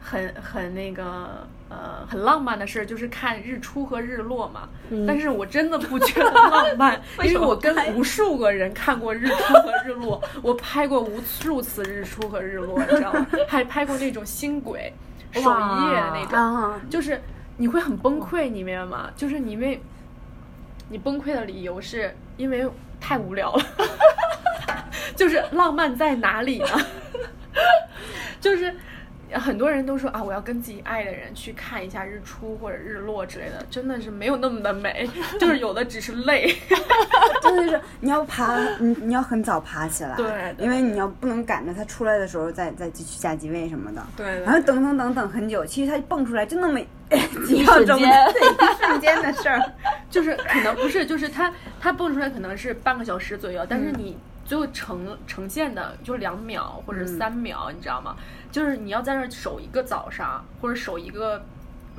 [0.00, 4.68] 很很那个呃很浪漫的事儿，就是看日出和日落嘛。
[5.06, 13.26] 但是我真的不觉得浪漫， 因为我跟无数个人看过日出和日落，我拍过无数次日出和日落，你知道吗？
[13.48, 14.92] 还拍过那种星轨
[15.32, 16.38] 守一夜的那种。
[16.38, 17.20] 啊，就是
[17.56, 19.10] 你会很崩溃，你明白吗？
[19.16, 19.80] 就是你因为
[20.90, 22.68] 你崩溃的理由是因为
[23.00, 23.64] 太无聊了，
[25.16, 26.68] 就是浪漫在哪里呢？
[28.40, 28.74] 就是
[29.32, 35.08] 很多人都说啊，我要跟自己爱的人去看一下日出或者日落之类的，真的是没有那么的美，
[35.40, 36.54] 就是有的只是累。
[37.42, 46.80] 真的是你要爬，你你要很早爬起来，对对因为你要不能赶着它出来的时候再再去下机位什么的，对对然后等等等等很久，其实它蹦出来就那么
[47.46, 49.60] 几秒钟，瞬间对，一瞬间的事儿。
[50.10, 58.16] 就是可能不是，就是它它蹦出来可能是半个小时左右，但是你最后呈呈现的就两秒或者三秒，你知道吗？
[58.52, 61.44] 就是你要在那儿守一个早上，或者守一个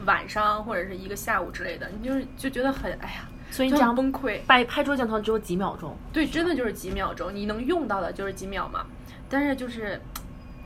[0.06, 4.40] 晚上，或者是一个下午之类的，你就是就觉得很哎呀，所以你这样崩溃。
[4.48, 8.86] 拍拍桌镜头只有几秒钟，对，真的就是几秒钟，你能用到的就是几秒嘛。
[9.30, 10.00] 但是就是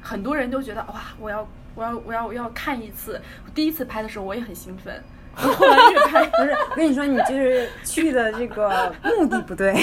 [0.01, 3.21] 很多人都觉得哇，我要我要我要我要看一次。
[3.55, 5.01] 第一次拍的时候我也很兴奋，
[5.39, 9.73] 后来越拍不是，我跟你说，你就是去的这个目的不对，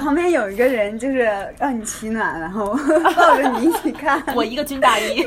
[0.00, 1.28] 旁边有一个人，就是
[1.58, 2.78] 让你取暖，然后
[3.16, 5.24] 抱着你一起看，我一个军大衣，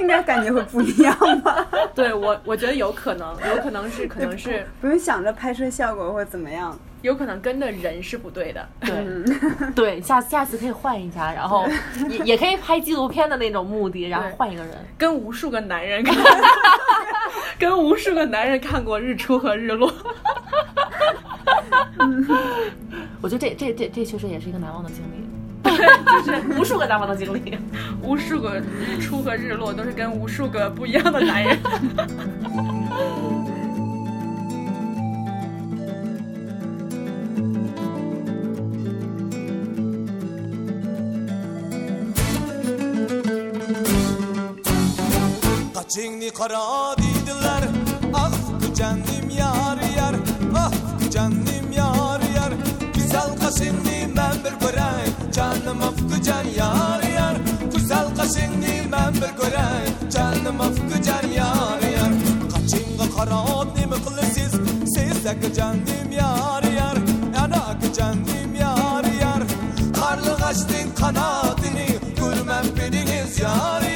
[0.00, 1.66] 应该感觉会不一样吧？
[1.94, 6.78] 对我，我觉得有可能，有可能是，可能是，不用想着拍摄效果或怎么样。
[7.02, 8.68] 有可能跟的人是不对的。
[8.80, 9.04] 对
[9.74, 11.66] 对，下下次可以换一下，然后
[12.08, 14.74] 也也可以拍纪录片的那种目的，然后换一个人。
[14.96, 16.16] 跟无数个男人看，
[17.58, 19.92] 跟无数个男人看过日出和日落。
[23.20, 25.26] 我觉得这这这这确实也是一个难忘的经历。
[25.64, 27.58] 就是无数个难忘的经历。
[28.00, 31.58] 无数个日出和日落都是跟无数个不一样的男人。
[45.88, 47.64] Kaçını kara dediler
[48.14, 48.32] Ah
[48.76, 50.14] canım yar yar.
[50.56, 50.72] Ah
[51.12, 52.52] canım yar yar.
[52.94, 55.32] Güzel kaşını ben bir görey.
[55.32, 57.36] Canım afkı can yar yar.
[57.74, 60.10] Güzel kaşını ben bir görey.
[60.12, 62.12] Canım afkı can yar yar.
[62.52, 64.60] Kaçınga kara nimi kılısız
[64.94, 66.98] Sizdeki canım yar yar.
[67.34, 69.42] Yanak canım yar yar.
[70.00, 73.87] Karlı kaçtın kanadını Görmem biriniz yar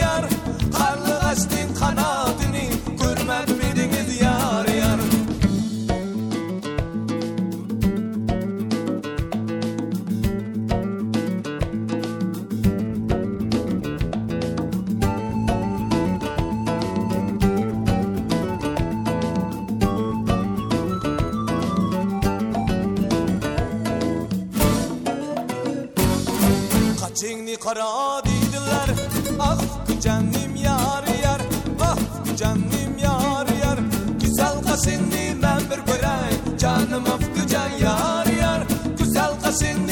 [27.75, 28.97] Kara dediler.
[29.41, 29.59] Ah
[30.03, 31.41] canım yar yar
[31.81, 31.97] Ah
[32.37, 33.79] canım yar yar.
[34.21, 38.63] Güzel kaşını ben bir görey Canım afkı can yar yar.
[38.99, 39.92] Güzel kaşını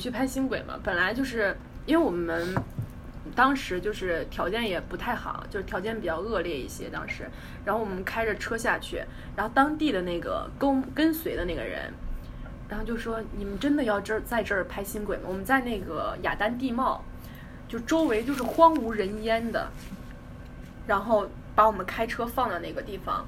[0.00, 2.54] 去拍星轨嘛，本来就是因为我们
[3.36, 7.28] 当时就是条件也不太好，就是条件比较恶劣一些当时，
[7.64, 9.04] 然后我们开着车下去，
[9.36, 11.92] 然后当地的那个跟跟随的那个人，
[12.68, 15.24] 然后就说你们真的要这儿在这儿拍星轨吗？
[15.28, 17.04] 我们在那个雅丹地貌，
[17.68, 19.70] 就周围就是荒无人烟的，
[20.86, 23.26] 然后把我们开车放到那个地方。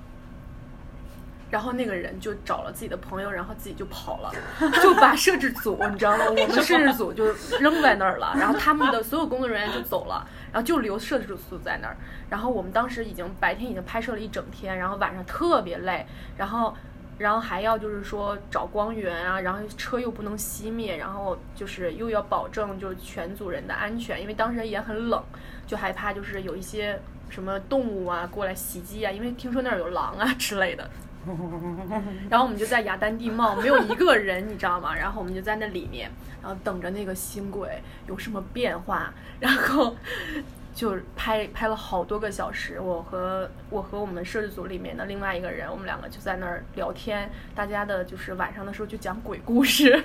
[1.53, 4.33] 然后那个人就找了自己的朋友，然后自己就跑了，
[4.83, 6.25] 就把摄制组，你知道吗？
[6.33, 7.27] 我们摄制组就
[7.61, 11.97] 扔在那儿了， 然后他们的所有工作人员就走了，然后就留摄制组在那儿。
[12.31, 16.07] 然后我们当时已经白天已经拍摄了一整天，然后晚上特别累，
[16.39, 16.75] 然后
[17.19, 25.23] 然后还要就是说找光源啊，然后车又不能熄灭，然后就是又要保证就是全组人的安全，因为当时也很冷，
[25.67, 30.89] 就害怕就是有一些什么动物啊过来袭击啊，因为听说那儿有狼啊之类的。
[32.29, 34.95] 然后我们就在雅丹地貌，没有一个人，你知道吗？
[34.97, 36.11] 然后我们就在那里面，
[36.43, 39.97] 然后等着那个新轨有什么变化， 然后
[40.75, 42.81] 就拍拍了好多个小时。
[42.81, 50.03] 我和我和我们摄制组里面的另外一个人，我们两个就在那儿聊天，大家的就是晚上的时候就讲鬼故事，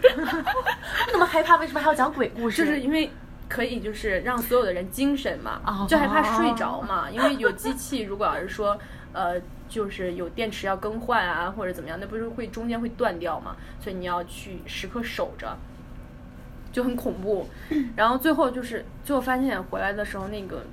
[1.12, 2.66] 那么害怕，为什么还要讲鬼故事？
[2.66, 3.10] 就是因为。
[3.50, 8.78] 可以就是让所有的人精神嘛哦，就害怕睡着嘛，因为有机器，如果要是说
[9.14, 15.58] 呃，就是有电池要更换啊，或者怎么样，那不是会中间会断掉嘛，所以你要去时刻守着，
[16.72, 17.48] 就很恐怖。
[17.96, 20.64] 然后最后就是最后发现回来的时候，那个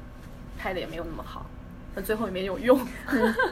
[0.59, 1.47] 拍的也没有那么好，
[1.95, 2.79] 那最后也没有用。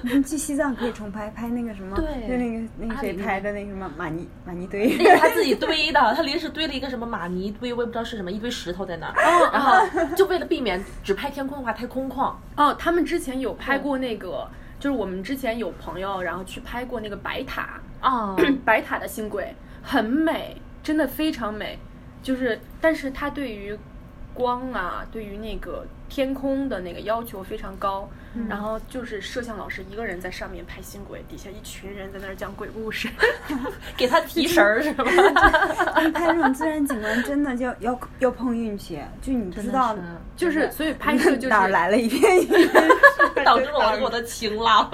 [0.05, 14.49] 嗯去西藏可以重拍，拍那个什么，对就那个那个谁拍的那个什么玛尼玛尼堆，那 是他自己堆的，他临时堆了一个什么玛尼堆，我也不知道是什么，一堆石头在那儿，哦然后就为了避免只拍天空的话太空旷，哦，他们之前有拍过那个，
[14.83, 18.35] 就是我们之前有朋友，然后去拍过那个白塔，啊，
[18.67, 21.79] 白塔的星轨很美，真的非常美。
[22.21, 23.79] 就是，但是它对于
[24.35, 28.07] 光啊，对于那个天空的那个要求非常高。
[28.49, 33.07] 然后就是摄像老师一个人在上面拍新轨，底下一群人在那儿讲鬼故事。
[33.95, 35.05] 给他提神儿 是吧？
[36.15, 39.95] 拍 这种自然景观真的就要要碰运气，就你知道
[40.35, 42.71] 就是，所以拍摄就是哪儿来了一片云，
[43.45, 44.91] 挡住了我我的晴朗。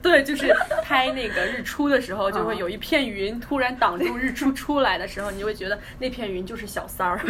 [0.00, 0.50] 对，就是
[0.82, 7.20] 拍那个日出的时候，就会有一片云突然挡住日出出来的时候，你就会觉得那片云就是小三儿。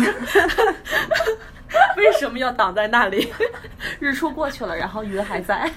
[1.97, 3.33] 为什么要挡在那里？
[4.01, 5.71] 日出过去了，然后云还在，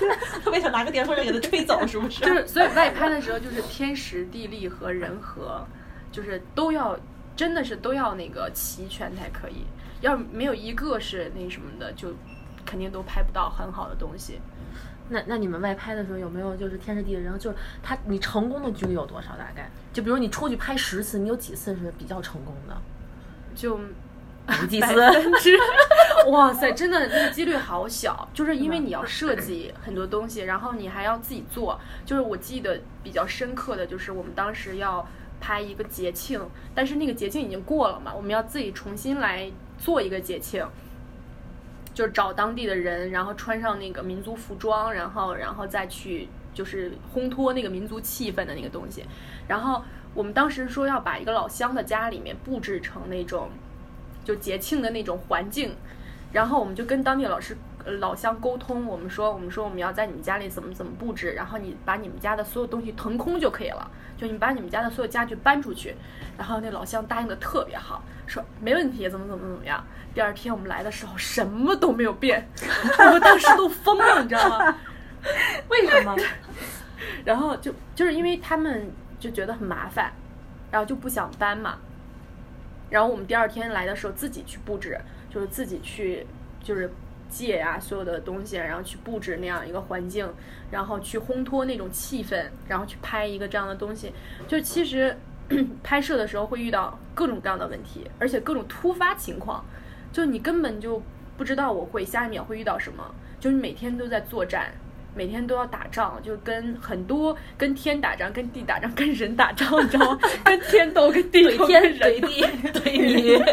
[0.43, 2.21] 特别想拿个电风扇给它吹走，是不是？
[2.21, 5.65] 就是，所以外拍的时候，就是天时地利和人和，
[6.11, 6.97] 就是都要，
[7.35, 9.65] 真的是都要那个齐全才可以。
[10.01, 12.13] 要没有一个是那什么的，就
[12.65, 14.39] 肯定都拍不到很好的东西。
[15.07, 19.29] 那那你们外拍的时候有没有就是天时地利人和，就是他你成功的几率有多少？
[19.37, 22.75] 大概就比如你出去拍十次，你有几次是比较成功的？
[23.55, 23.79] 就
[24.45, 24.93] 百次？
[24.93, 25.57] 分之，
[26.29, 31.79] 哇塞，真的那个几率好小，就是因为你要设计很多东西，然后你还要自己做。
[32.05, 35.07] 就是我记得比较深刻的就是我们当时要
[35.39, 36.41] 拍一个节庆，
[36.73, 40.65] 但是那个节庆已经过了嘛，我们要自己重新来做一个节庆。
[41.93, 49.05] 就是找当地的人，然后穿上那个民族服装，然后然后再去就是烘托那个民族气氛的那个东西。
[49.47, 49.81] 然后
[50.13, 53.49] 我们当时说要把一个老乡的家里面布置成那种
[54.25, 55.73] 就节庆的那种环境，
[56.33, 57.55] 然后我们就跟当地老师。
[57.85, 65.95] 呃老乡沟通，我们说，我们说我们要在你们家里怎么怎么布置，然后你把你们家的所有东西腾空就可以了，就你把你们家的所有家具搬出去。
[66.35, 69.85] 然后那老乡答应的特别好，说没问题，怎么怎么怎么样。
[70.15, 72.49] 第二天我们来的时候什么都没有变，
[72.97, 74.75] 我们当时都疯了，你知道吗？
[75.69, 76.17] 为什么？
[77.23, 80.11] 然后就就是因为他们就觉得很麻烦，
[80.71, 81.77] 然后就不想搬嘛。
[82.95, 84.97] 然后我们第二天来的时候自己去布置，
[85.29, 86.25] 就是自己去
[86.63, 86.89] 就是
[87.29, 90.25] 借呀、所有的东西，然后去布置那样一个环境，
[90.71, 94.13] 然后去烘托那种气氛，然后去拍一个这样的东西。
[94.47, 95.13] 就其实
[95.83, 99.65] 拍摄的时候会遇到各种各样的问题，而且各种突发情况，
[100.13, 101.03] 就你根本就
[101.35, 104.71] 不知道我会下一秒会遇到什么，就是每天都在作战。
[105.15, 110.19] 每天都要打仗，就跟很多跟天打仗、跟地打仗、跟人打仗，你知道吗？
[110.43, 112.43] 跟天斗、跟地斗、天跟人 怼地
[112.79, 113.43] 怼你，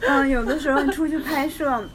[0.00, 1.86] 嗯，有的时候出去拍摄，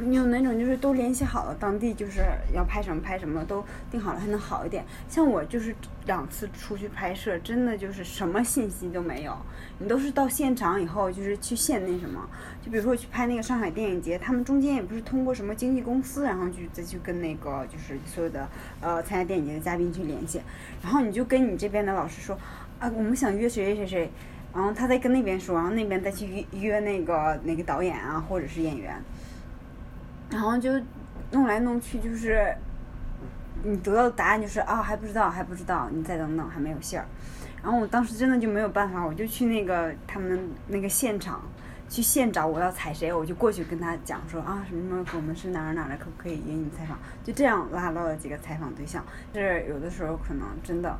[0.00, 2.20] 你有那种就是都联系好了，当地就是
[2.54, 4.84] 要拍什么拍什么都定好了，还能好一点。
[5.08, 5.74] 像我就是
[6.06, 9.36] 两次出去拍摄，真的就是什么信息都没有，
[9.78, 12.28] 你都是到现场以后就是去现那什么，
[12.62, 18.48] 就比如说去拍那个上海电影节，他们中间也不是通过什么经纪公司，然后去再去跟那个就是所有的
[18.80, 20.40] 呃参加电影节的嘉宾去联系，
[20.82, 22.38] 然后你就跟你这边的老师说，
[22.78, 24.10] 啊，我们想约谁谁谁。
[24.52, 29.00] 然后他再跟那边说，然后那边再去约约那个那个导演啊，或者是演员，
[30.30, 30.72] 然后就
[31.32, 32.54] 弄来弄去，就是
[33.62, 37.04] 你得到的答案就是啊还不知道还不知道，你再等等还没有信儿。
[37.62, 41.42] 然后我当时真的就没有办法，我就去那个他们那个现场
[41.88, 46.98] 去现找我要采谁，我就过去跟他讲说啊什么什么我们是哪儿哪儿的，可不可以约你采访？
[47.22, 49.04] 就这样拉到了几个采访对象。
[49.34, 50.96] 是有的时候可能真的。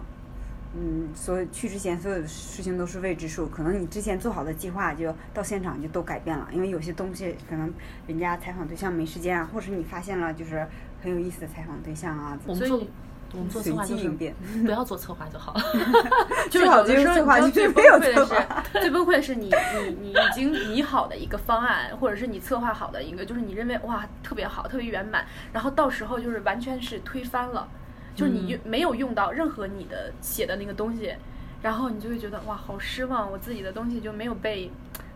[0.72, 7.72] 嗯，所有去之前所有的事情都是未知数，可能你之前做好的计划就到现场就都改变了，因为有些东西可能
[8.06, 10.66] 人家采访对象没时间啊，或者是你发现了就是
[11.02, 12.90] 很有意思的采访对象啊，我们做所以
[13.32, 14.08] 我们做策随划就是。
[14.64, 15.60] 不要做策划就好了。
[16.50, 18.46] 就是有的时候，最崩溃的是，
[18.80, 27.68] 最崩溃的是你你你已经拟好的一个方案，或者是你策划好的一个，就是你认为哇特别好，特别圆满，然后到时候就是完全是推翻了，
[28.14, 31.14] 就是你用没有用到任何你的写的那个东西，
[31.62, 34.70] 然后你就会觉得哇好失望，我自己的东西就没有被。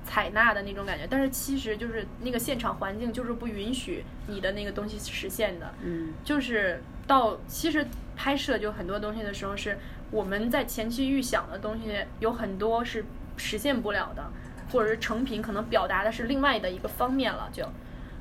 [0.07, 9.79] 采纳的那种感觉，但是其实就是那个现场环境就是不允许你的那个东西实现的，嗯，就是到其实拍摄就很多东西的时候，是
[10.11, 13.03] 我们在前期预想的东西有很多是
[13.39, 14.31] 实现不了的，
[14.71, 17.65] 或者是成品可能表达的是另外的一个方面了，就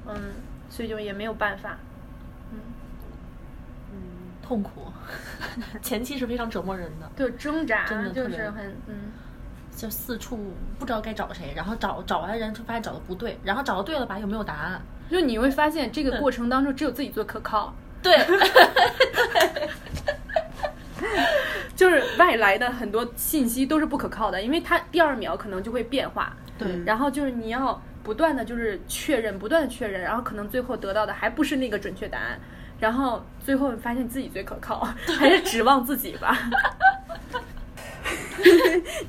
[0.08, 0.16] 嗯，
[0.70, 1.78] 所以就也没有办法。
[4.44, 4.86] 痛苦，
[5.82, 7.10] 前期是非常折磨人的。
[7.16, 9.12] 就挣扎，真的就是很嗯，
[9.76, 14.82] 就四处不知道该找谁，然后找找完人就发现找的不对，然后找到对了吧又没有答案。
[15.10, 18.18] 就你会发现这个过程当中只有自己最可靠，对，
[21.76, 26.36] 就是外来的很多信息都是不可靠的，因为它第二秒可能就会变化。
[26.58, 26.84] 对。
[26.86, 32.40] 然后就是你要不断的就是确认，不断的确认，然后可能最后得到的还不是那个准确答案，
[32.84, 34.86] 然后最后发现自己最可靠，
[35.18, 36.38] 还是指望自己吧。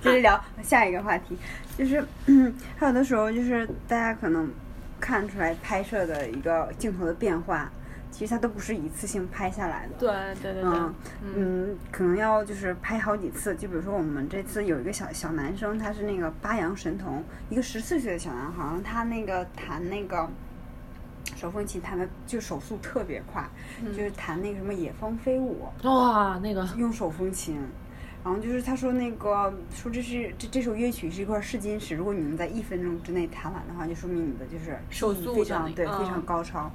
[0.00, 1.36] 接着聊下一个话题，
[1.76, 4.48] 就是嗯 还有的时候就是大家可能
[5.00, 7.68] 看出来拍摄的一个镜头的变化，
[8.12, 9.94] 其实它都不是一次性拍下来的。
[9.98, 10.08] 对
[10.40, 10.94] 对对对，嗯
[11.34, 13.56] 嗯，可能要就是拍好几次。
[13.56, 20.30] 就比如说我们这次有一个小小男生，他是那个八阳神童，一个十四岁的小男孩儿，他那个弹那个
[21.36, 23.48] 手风琴弹的就手速特别快，
[23.86, 27.60] 就是弹那个什么野蜂飞舞，哇，那个用手风琴。
[28.24, 36.70] 然后就是他说那个说这是这这首乐曲是一块试金石，如果你能在一分钟之内弹完的话，就说明你的就是手速非常对非常嗯高超。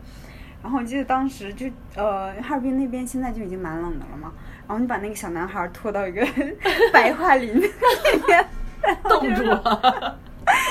[0.62, 4.32] 然后我记得当时就呃哈尔滨那边现在就已经蛮冷的了嘛，
[4.68, 6.24] 然后你把那个小男孩拖到一个
[6.94, 7.62] 白桦林里
[8.28, 8.48] 面，
[9.04, 10.20] 冻住了。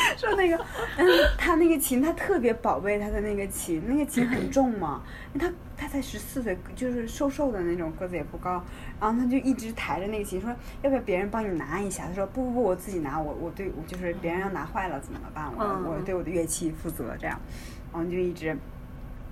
[0.16, 0.56] 说那个
[0.96, 5.02] 嗯他那个琴他特别宝贝他的那个琴，那个琴很重嘛，
[5.38, 8.62] 他他才十四岁，就是瘦瘦的那种，个子也不高，
[9.00, 10.50] 然后他就一直抬着那个琴，说
[10.82, 12.06] 要不要别人帮你拿一下？
[12.06, 15.50] 他说不不不，我自己拿，我我对我就是别人要拿坏了怎么办？
[15.56, 17.38] 我嗯我对我的乐器负责这样，
[17.92, 18.56] 然后就一直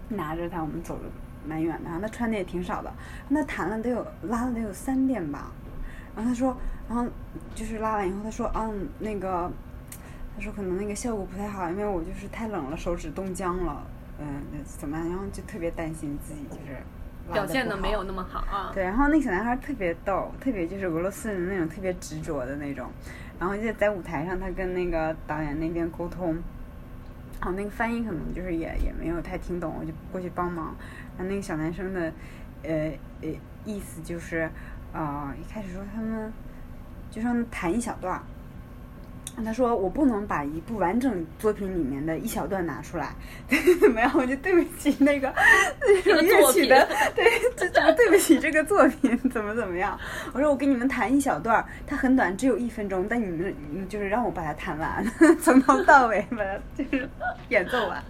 [0.09, 1.03] 拿着它，我们走的
[1.47, 2.93] 蛮远的，然后他穿的也挺少的，
[3.29, 5.51] 那弹了得有拉了得有三遍吧，
[6.15, 6.57] 然后他说，
[6.89, 7.07] 然后
[7.55, 9.51] 就是拉完以后他说，嗯，那个。
[10.37, 13.83] 他说可能那个效果不太好，因为我就是太冷了，手指冻僵了，
[14.19, 15.09] 嗯，怎么样？
[15.09, 16.77] 然后就特别担心自己就是
[17.33, 18.71] 表现的没有那么好啊。
[18.75, 22.91] 对，然后那个小男孩特别逗，特别就是俄罗斯人那种特别执着的那种。
[23.39, 26.35] 然后就在舞台上，他跟那个导演那边沟通，
[27.41, 30.77] 然后那个翻译可能就是也也没有太听懂，我就过去帮忙。
[31.17, 32.13] 然后那个小男生的，
[32.63, 33.29] 呃呃
[33.65, 34.51] 意思就是，
[34.93, 36.33] 呃一开始说他们
[37.11, 38.23] 就说他弹一小段儿。
[39.45, 43.15] 他说：“我不能把一部完整作品里面的一小段拿出来，
[43.81, 44.11] 怎么样？
[44.17, 45.33] 我就对不起那个
[46.05, 47.25] 乐曲的，对，
[47.57, 49.17] 就怎么对不起这个作品？
[49.31, 49.99] 怎么怎么样？
[50.33, 55.05] 我说我给你们弹一小段儿，它很短，只有一分钟，但你们嗯就是让我把它弹完，
[55.43, 57.09] 从头到尾把它就是
[57.51, 58.03] 演奏完，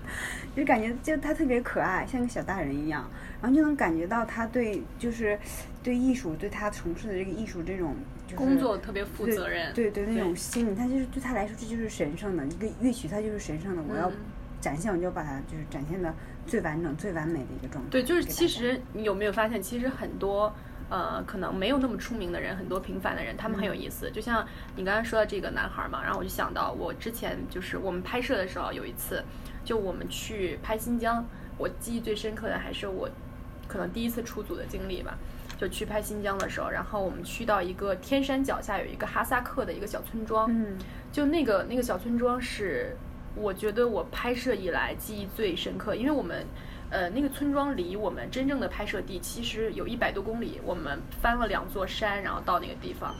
[0.56, 3.10] 就感觉就他特别可爱，像个小大人一样，
[3.42, 5.38] 然后就能感觉到他对就是
[5.82, 7.96] 对艺术，对他从事的这个艺术这种。”
[8.26, 9.72] 就是工作特别负责任。
[9.72, 13.82] 对对，那种心理，他就是对他来说，这就是神圣的一个乐曲，它就是神圣的。
[13.88, 14.14] 我要嗯
[14.60, 16.12] 展现，我就把它就是展现的
[16.46, 17.90] 最完整、最完美的一个状态。
[17.90, 20.52] 对，就是其实你有没有发现，其实很多
[20.88, 24.10] 呃可能没有那么出名的人，很多平凡的人，他们很有意思。
[24.10, 29.22] 就像你刚才说的这个男孩嘛，然后我就想到我之前就是我们拍摄的时候有一次，
[29.64, 31.24] 就我们去拍新疆，
[31.58, 33.08] 我记忆最深刻的还是我
[33.68, 35.16] 可能第一次出组的经历吧。
[35.58, 40.76] 就去拍新疆的时候，然后我们去到一个天山脚下有一个哈萨克的一个小村庄，嗯。
[41.12, 42.94] 就那个那个小村庄是，
[43.34, 46.44] 我觉得我拍摄以来记忆最深刻，因为我们，
[46.90, 53.14] 呃，那个村庄离我们真正的拍摄地其实有一百多公里，我们翻了两座山，然后到那个地方，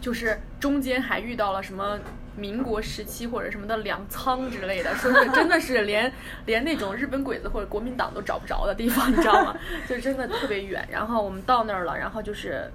[0.00, 1.98] 就是中间还遇到了什么
[2.36, 6.12] 民国时期或者什么的粮仓之类的，说是真的是连
[6.46, 9.54] 连那种日本鬼子或者国民党都找不着的地方，你知道吗？
[9.88, 10.86] 就真的特别远。
[10.90, 12.70] 然后我们到那儿了，然后就是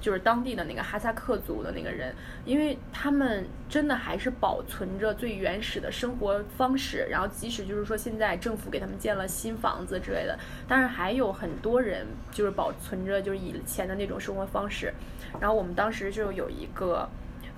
[0.00, 14.92] 就是当地的那个哈萨克族的那个人，因为他们真的还是保存着最原始的生活方式，然后即使就是说现在政府给他们建了新房子之类的，但是还有很多人就是保存着就是以前的那种生活方式。
[15.38, 17.08] 然后我们当时就有一个。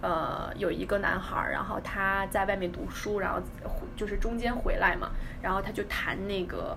[0.05, 3.41] 呃，有一个男孩，然后他在外面读书，然后
[3.95, 6.77] 就是中间回来嘛，然后他就弹那个，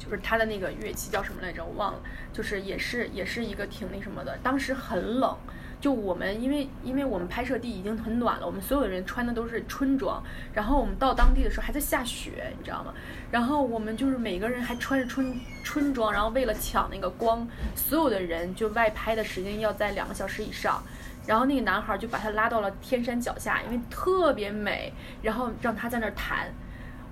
[0.00, 2.00] 就是他的那个乐器叫什么来着，我忘了，
[2.32, 4.36] 就是也是也是一个挺那什么的。
[4.42, 5.36] 当时很冷，
[5.78, 10.22] 就我们因为因为我们拍摄地已经很暖了，我们所有的人穿的都是春装，
[10.54, 12.94] 然后我们到当地的时候还在下雪，你知道吗？
[13.30, 17.46] 然后我们就是每个人还穿着春春装，然后为了抢那个光，
[17.76, 20.82] 所有的人就外拍的时间要在两个小时以上。
[21.26, 24.92] 然后那个男孩就把他拉到了天山脚下，因为特别美，
[25.22, 26.50] 然后让他在那儿弹。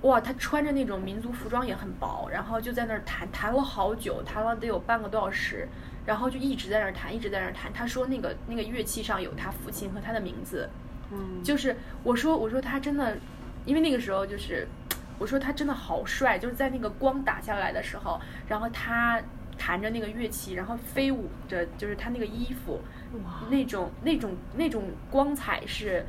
[0.01, 5.67] 哇，他穿着那种民族服装也很薄，然后就在那儿弹，弹了好久，弹了得有半个多小时，
[6.05, 7.71] 然后就一直在那儿弹，一直在那儿弹。
[7.73, 10.69] 他说那个那个乐器上有他父亲和他的名字，
[11.11, 13.17] 嗯，就是我说我说他真的，
[13.65, 14.65] 因为那个时候就是，
[15.17, 19.21] 我说他真的好帅，就是在那个光打下来的时候，然后他
[19.57, 22.79] 弹着那个乐器，然后飞舞着，就是他那个衣服
[23.25, 26.05] 哇，那种那种那种光彩是，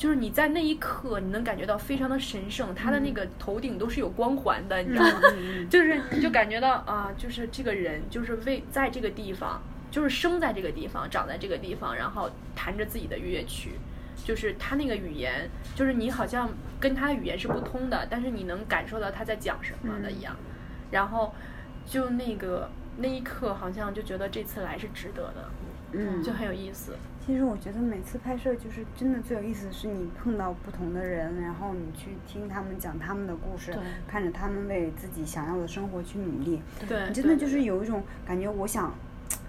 [0.00, 5.20] 就是你在那一刻你能感觉到非常的神圣，他的那个头顶都是有光环的，你知道吗？
[5.68, 13.72] 就是你就感觉到啊，就是这个人就是为在这个地方，就是生在这个地方，长在这个地方，然后弹着自己的乐曲。
[14.24, 16.48] 就是他那个语言，就是你好像
[16.80, 20.34] 跟他的语言是不通的，但是你能感受到他在讲什么的一样。
[20.90, 21.34] 然后
[21.84, 25.50] 就那个那一刻，好像就觉得这次来是值得的，
[25.92, 26.96] 嗯，就很有意思。
[27.26, 33.72] 其实我觉得每次拍摄就是真的最有意思的是你碰到不同的人，然后你去听他们讲他们的故事，
[34.08, 38.92] 看着他们为自己想要的生活去努力，对，你真的就是有一种感觉，我想，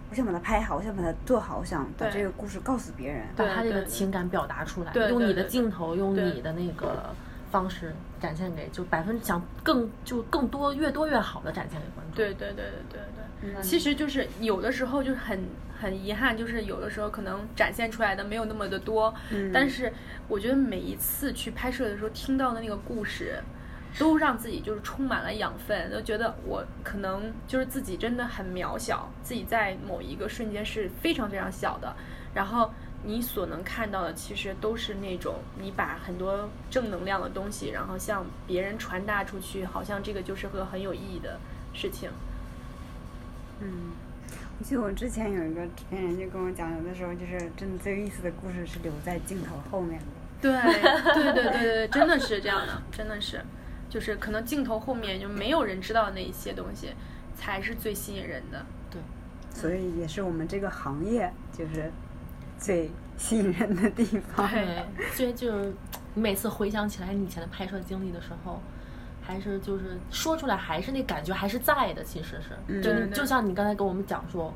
[0.10, 3.24] 我想把它拍好，我想把它做好，我想把这个故事告诉别人。
[3.36, 7.16] 把他这个情感表达出来，用你的镜头，用你的那个
[7.52, 12.16] 方式展现给，就百分想更就更多越多越好的展现给观众。
[12.16, 13.02] 对对对对对
[13.44, 15.44] 对，嗯其实就是有的时候就是很
[15.80, 19.94] 很遗憾，就是有的时候可能展现出来的没有那么的多，嗯但是
[20.28, 23.40] 我觉得每一次去拍摄的时候听到的那个故事。
[24.00, 31.94] 都让自己就是充满了养分，都觉得我可能就是自己真的很渺小，自己在某一个瞬间是非常非常小的。
[32.34, 32.72] 然后
[33.04, 41.40] 你所能看到的，其实都是那种你把很多正能量的东西，然后向别人传达出去，好像这个就是个很有意义的
[41.74, 42.10] 事情。
[43.60, 43.92] 嗯，
[44.60, 50.06] 我记得我之前有一个制片人就跟我讲，有的时候就是真的最有意思的故事是留在镜头后面的。
[50.42, 50.52] 对
[51.14, 53.40] 对对对对，真的是这样的，真的是，
[53.90, 56.94] 就是可能镜头后面就没有人知道的那一些东西，
[57.36, 58.66] 才是最吸引人的。
[58.90, 59.00] 对
[59.54, 61.92] 所以也是我们这个行业就是
[62.62, 64.48] 最吸引人的地方。
[64.50, 65.74] 对，所以就是
[66.14, 68.62] 你每次回想起来你以前的拍摄经历的时候，
[69.22, 72.82] 还是就是说出来还是那感觉还是在的，其实是，嗯。
[72.82, 74.54] 就就像你刚才跟我们讲说，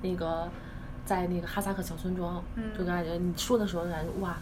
[0.00, 0.48] 那个
[1.04, 2.64] 在那个哈萨克小村庄，嗯。
[2.78, 4.36] 就感觉你说的时候感觉哇，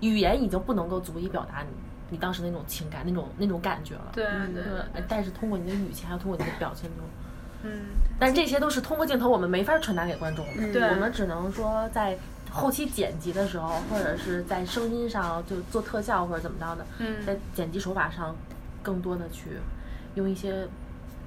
[0.00, 1.68] 语言已经不能够足以表达你
[2.10, 4.12] 你当时那种情感那种那种感觉了。
[4.12, 4.62] 对对。
[4.62, 7.04] 对，但是通过你的语气，还有通过你的表情中，
[7.64, 7.80] 嗯，
[8.18, 12.16] 但这些都是通过镜头我们没法传达给观众的，我们只能说在
[12.50, 18.34] 后期剪辑的时候，或者是在声音上就做特效或者怎么着的，嗯在剪辑手法上
[18.82, 19.50] 更多的去
[20.14, 20.66] 用一些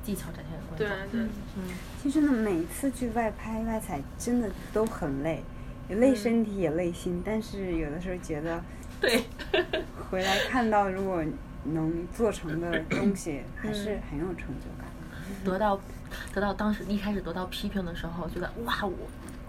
[0.04, 1.12] 技巧展现给观对众。
[1.12, 1.64] 对，嗯，
[2.02, 5.44] 其实呢，每次去外拍外采真的都很累，
[5.88, 8.62] 也累身体也累心，但是有的时候觉得
[9.00, 9.24] 对，
[10.10, 11.24] 回来看到如果
[11.66, 14.90] 能做成的东西，还是很有成就感。
[15.46, 15.80] 得到
[16.34, 18.96] 得到当时一开始得到批评的时候，觉得哇我。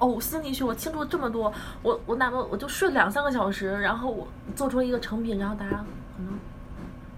[0.03, 4.27] 呕心沥血，我倾注了这么多，我我哪怕我就睡两三个小时，然后我
[4.57, 5.77] 做出了一个成品，然后大家
[6.17, 6.39] 可能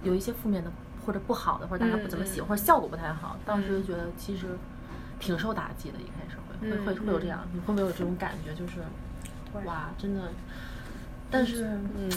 [0.02, 0.70] 有一些负面的
[1.06, 4.48] 或者不好的，或者大家不怎么喜欢，或者效果不太好，当时就觉得其实
[5.18, 8.54] 挺受打击的，一开始会会会会有这样，你会不会有这种感觉？
[8.54, 8.80] 就是
[9.64, 10.20] 哇，真的，
[11.30, 11.64] 但是
[11.96, 12.10] 嗯，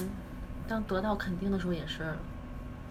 [0.68, 2.14] 当得到肯定的时候，也是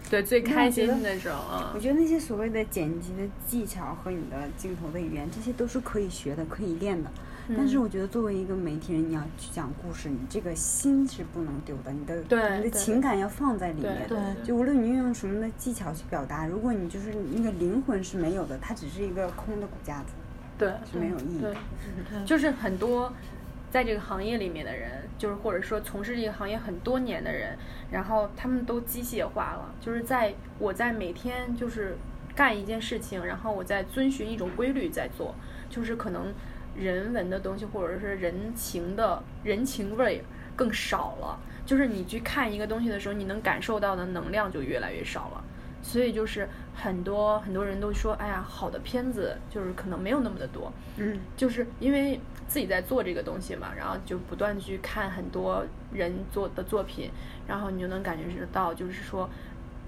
[0.09, 7.11] 对，最开心的时候啊我，觉得那些所谓的剪辑的技巧和你的镜头的语言，这些都是可以学的、可以练的。
[7.55, 14.05] 但是我觉得作为一个媒体人，你要去讲故事，你这个心是不能丢的，你的对你的情感要放在里面。
[14.07, 20.13] 对就无论你运用什么的技巧去表达，如果你就是那个灵魂是没有的，它只是一个空的骨架子，
[20.57, 23.13] 对是没有意义对的。，就是很多
[23.69, 27.57] 在这个行业里面的人，就是或者说从事这个行业很多年的人，
[27.91, 31.97] 然后他们都机械化了，就是在我在每天就是
[32.35, 35.33] 干一件事情，然后我在遵循一种规律在做，
[35.69, 36.33] 就是可能
[36.77, 40.23] 人文的东西或者是人情的人情味
[40.55, 45.43] 更少了，就是你去看一个东西的时候，你能感受到的能量就越来越少了。
[45.83, 55.63] 所以就是很多很多人都说，哎呀，好的片子就是可能没有那么的多，嗯，就是因为自己在做这个东西嘛，然后就不断地去看很多
[55.93, 57.09] 人做的作品，
[57.47, 59.29] 然后你就能感觉到，就是说，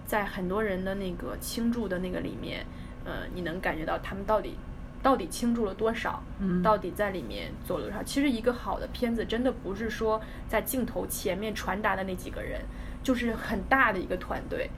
[0.05, 2.65] 在很多人的那个倾注的那个里面，
[3.03, 4.55] 呃，你能感觉到他们到底
[5.01, 8.03] 到底倾注了多少，嗯到底在里面做了多少。
[8.03, 12.61] 其实一个好的片子，真的不是说在镜头前面传达的那几个人，
[13.03, 14.69] 就是很大的一个团队，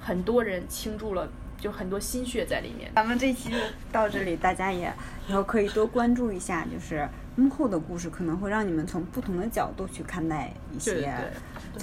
[0.00, 2.90] 很多人倾注了，就很多心血在里面。
[2.94, 3.56] 咱们这期就
[3.90, 4.92] 到这里，大家也
[5.28, 11.12] 以后可以多关注一下，就是幕后的故事，可能会让你们从不同的角度去看待一些。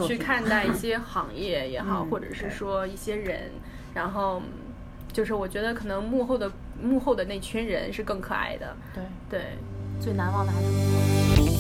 [0.08, 3.52] 去看待一些行业也好，嗯或者是说一些人，
[3.94, 4.42] 然后
[5.12, 6.50] 就是我觉得可能幕后的
[6.82, 9.04] 幕后的那群人是更可爱的，对。
[9.30, 9.42] 对。
[10.00, 11.51] 最难忘的还是幕后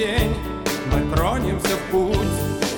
[0.00, 0.34] день
[0.90, 2.69] мы тронемся в путь.